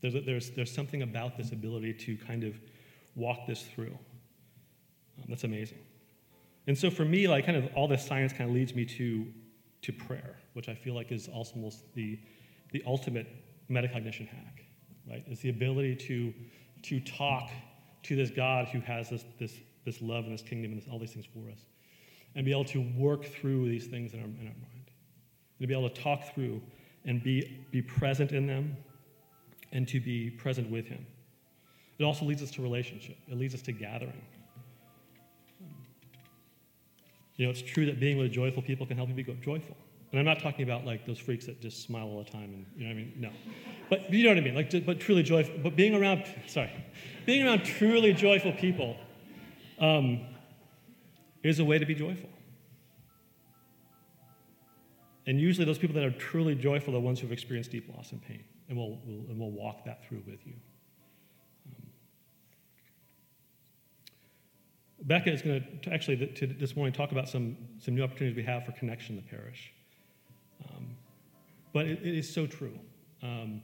There's, 0.02 0.16
a, 0.16 0.22
there's, 0.22 0.52
there's 0.52 0.74
something 0.74 1.02
about 1.02 1.36
this 1.36 1.52
ability 1.52 1.94
to 1.94 2.16
kind 2.16 2.44
of 2.44 2.58
walk 3.16 3.46
this 3.46 3.64
through. 3.64 3.98
Um, 5.18 5.26
that's 5.28 5.44
amazing. 5.44 5.80
And 6.68 6.78
so 6.78 6.90
for 6.90 7.06
me, 7.06 7.28
like 7.28 7.46
kind 7.46 7.58
of 7.58 7.70
all 7.76 7.88
this 7.88 8.06
science 8.06 8.34
kind 8.34 8.50
of 8.50 8.56
leads 8.56 8.76
me 8.76 8.86
to, 8.86 9.26
to 9.82 9.94
prayer, 9.94 10.36
which 10.54 10.68
I 10.68 10.76
feel 10.76 10.94
like 10.94 11.12
is 11.12 11.30
almost 11.30 11.94
the, 11.96 12.20
the 12.72 12.84
ultimate 12.86 13.28
metacognition 13.70 14.28
hack, 14.28 14.66
right? 15.10 15.24
It's 15.28 15.42
the 15.42 15.50
ability 15.50 15.96
to, 15.96 16.34
to 16.84 17.00
talk 17.00 17.50
to 18.04 18.16
this 18.16 18.30
God 18.30 18.68
who 18.68 18.82
has 18.82 19.10
this, 19.10 19.24
this, 19.40 19.54
this 19.86 20.02
love 20.02 20.26
and 20.26 20.34
this 20.34 20.42
kingdom 20.42 20.72
and 20.72 20.82
this, 20.82 20.90
all 20.92 21.00
these 21.00 21.14
things 21.14 21.26
for 21.26 21.50
us. 21.50 21.60
And 22.36 22.46
be 22.46 22.52
able 22.52 22.66
to 22.66 22.82
work 22.98 23.26
through 23.26 23.70
these 23.70 23.88
things 23.88 24.14
in 24.14 24.20
our, 24.20 24.26
in 24.26 24.48
our 24.48 24.54
mind. 24.54 24.92
And 25.60 25.62
to 25.62 25.68
be 25.68 25.74
able 25.74 25.90
to 25.90 26.02
talk 26.02 26.34
through 26.36 26.62
and 27.06 27.24
be, 27.24 27.66
be 27.72 27.82
present 27.82 28.34
in 28.34 28.46
them 28.46 28.76
and 29.72 29.88
to 29.88 30.00
be 30.00 30.30
present 30.30 30.70
with 30.70 30.86
Him. 30.86 31.06
It 31.98 32.04
also 32.04 32.26
leads 32.26 32.44
us 32.44 32.52
to 32.52 32.62
relationship. 32.62 33.18
It 33.28 33.38
leads 33.38 33.56
us 33.56 33.62
to 33.64 33.72
gathering. 33.72 34.22
You 37.38 37.46
know, 37.46 37.52
it's 37.52 37.62
true 37.62 37.86
that 37.86 38.00
being 38.00 38.18
with 38.18 38.32
joyful 38.32 38.64
people 38.64 38.86
can 38.86 38.98
help 38.98 39.10
you 39.10 39.16
be 39.16 39.24
joyful. 39.24 39.78
And 40.12 40.20
I'm 40.20 40.26
not 40.26 40.40
talking 40.40 40.64
about 40.64 40.86
like 40.86 41.06
those 41.06 41.20
freaks 41.20 41.46
that 41.46 41.62
just 41.62 41.84
smile 41.84 42.08
all 42.08 42.24
the 42.24 42.30
time 42.30 42.44
and 42.54 42.66
you 42.76 42.84
know 42.84 42.94
what 42.94 43.00
I 43.00 43.04
mean? 43.04 43.14
No. 43.18 43.30
But 43.90 44.12
you 44.14 44.24
know 44.24 44.30
what 44.30 44.38
I 44.38 44.42
mean? 44.42 44.56
Like 44.56 44.86
but 44.86 45.00
truly 45.00 45.24
joyful. 45.24 45.56
But 45.62 45.76
being 45.76 45.94
around 45.94 46.24
sorry, 46.48 46.72
being 47.26 47.46
around 47.46 47.64
truly 47.64 48.14
joyful 48.14 48.54
people 48.54 48.98
um, 49.80 50.22
is 51.44 51.60
a 51.60 51.66
way 51.66 51.78
to 51.78 51.86
be 51.86 51.94
joyful. 51.94 52.30
And 55.28 55.42
usually 55.42 55.66
those 55.66 55.78
people 55.78 55.94
that 55.96 56.06
are 56.06 56.12
truly 56.12 56.56
joyful 56.56 56.94
are 56.94 57.00
the 57.00 57.02
ones 57.02 57.20
who've 57.20 57.34
experienced 57.34 57.72
deep 57.72 57.94
loss 57.94 58.14
and 58.14 58.22
pain. 58.22 58.46
And 58.70 58.78
we'll, 58.78 58.98
we'll, 59.06 59.26
and 59.30 59.38
we'll 59.38 59.52
walk 59.52 59.84
that 59.86 60.08
through 60.08 60.24
with 60.26 60.40
you. 60.48 60.54
Becca 65.02 65.32
is 65.32 65.42
going 65.42 65.64
to 65.84 65.94
actually 65.94 66.28
to 66.28 66.48
this 66.48 66.76
morning 66.76 66.94
talk 66.94 67.12
about 67.12 67.30
some, 67.30 67.56
some 67.80 67.96
new 67.96 68.04
opportunities 68.04 68.36
we 68.36 68.44
have 68.44 68.66
for 68.66 68.72
connection 68.72 69.18
in 69.18 69.24
the 69.24 69.30
parish. 69.30 69.72
Um, 70.70 70.88
but 71.72 71.86
it, 71.86 72.00
it 72.02 72.18
is 72.18 72.32
so 72.32 72.48
true 72.48 72.78
um, 73.22 73.62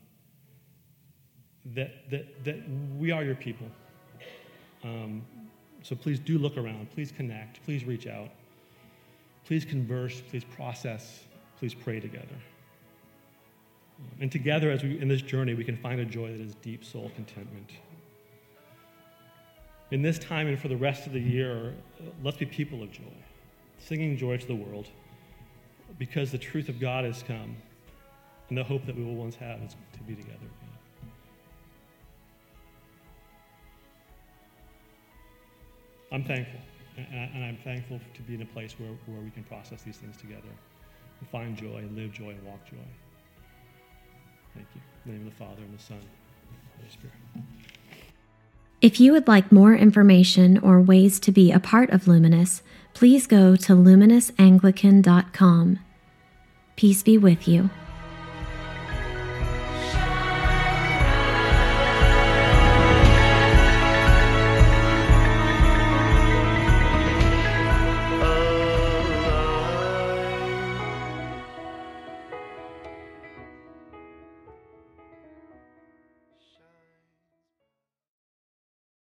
that, 1.66 2.10
that, 2.12 2.44
that 2.44 2.58
we 2.98 3.12
are 3.12 3.24
your 3.24 3.36
people. 3.36 3.68
Um, 4.84 5.24
so 5.82 5.96
please 5.96 6.20
do 6.20 6.38
look 6.38 6.56
around. 6.58 6.92
Please 6.92 7.12
connect. 7.12 7.64
Please 7.66 7.84
reach 7.84 8.06
out. 8.06 8.30
Please 9.46 9.66
converse. 9.66 10.22
Please 10.30 10.44
process. 10.44 11.24
Please 11.58 11.74
pray 11.74 12.00
together. 12.00 12.36
And 14.20 14.32
together, 14.32 14.70
as 14.70 14.84
we 14.84 15.00
in 15.00 15.08
this 15.08 15.22
journey, 15.22 15.54
we 15.54 15.64
can 15.64 15.78
find 15.78 16.00
a 16.00 16.06
joy 16.06 16.32
that 16.32 16.42
is 16.42 16.56
deep 16.56 16.84
soul 16.84 17.12
contentment 17.16 17.72
in 19.94 20.02
this 20.02 20.18
time 20.18 20.48
and 20.48 20.60
for 20.60 20.70
the 20.70 20.76
rest 20.76 21.06
of 21.06 21.14
the 21.14 21.20
year, 21.20 21.72
let's 22.24 22.38
be 22.38 22.48
people 22.48 22.82
of 22.82 22.92
joy, 22.92 23.14
singing 23.78 24.18
joy 24.18 24.36
to 24.36 24.48
the 24.48 24.56
world, 24.56 24.88
because 26.00 26.32
the 26.32 26.38
truth 26.40 26.68
of 26.68 26.80
God 26.80 27.06
has 27.06 27.22
come, 27.22 27.56
and 28.50 28.58
the 28.58 28.64
hope 28.64 28.88
that 28.88 28.96
we 28.96 29.04
will 29.04 29.14
once 29.14 29.36
have 29.36 29.62
is 29.62 29.76
to 29.94 30.00
be 30.00 30.16
together 30.16 30.34
again. 30.40 30.50
I'm 36.12 36.24
thankful, 36.24 36.60
and 36.98 37.46
I'm 37.46 37.58
thankful 37.64 38.00
to 38.16 38.22
be 38.24 38.34
in 38.34 38.42
a 38.42 38.48
place 38.48 38.74
where, 38.80 38.90
where 39.06 39.22
we 39.22 39.30
can 39.30 39.44
process 39.44 39.84
these 39.84 39.98
things 39.98 40.18
together 40.18 40.42
and 41.20 41.30
find 41.30 41.56
joy 41.56 41.78
and 41.78 41.96
live 41.96 42.12
joy 42.12 42.30
and 42.30 42.44
walk 42.44 42.66
joy. 42.66 42.78
Thank 44.56 44.66
you. 44.74 44.82
In 45.06 45.12
the 45.12 45.18
name 45.20 45.28
of 45.28 45.38
the 45.38 45.46
Father, 45.46 45.62
and 45.62 45.78
the 45.78 45.84
Son, 45.84 45.98
and 45.98 46.08
the 46.08 46.78
Holy 46.80 46.90
Spirit. 46.90 47.14
If 48.84 49.00
you 49.00 49.14
would 49.14 49.30
like 49.30 49.50
more 49.50 49.74
information 49.74 50.58
or 50.58 50.82
ways 50.82 51.18
to 51.22 51.32
be 51.32 51.54
a 51.54 51.60
part 51.62 51.90
of 51.92 52.06
Luminous, 52.06 52.62
please 52.94 53.28
go 53.28 53.56
to 53.56 53.78
luminousAnglican.com. 53.78 55.80
Peace 56.76 57.02
be 57.02 57.18
with 57.18 57.48
you. 57.48 57.70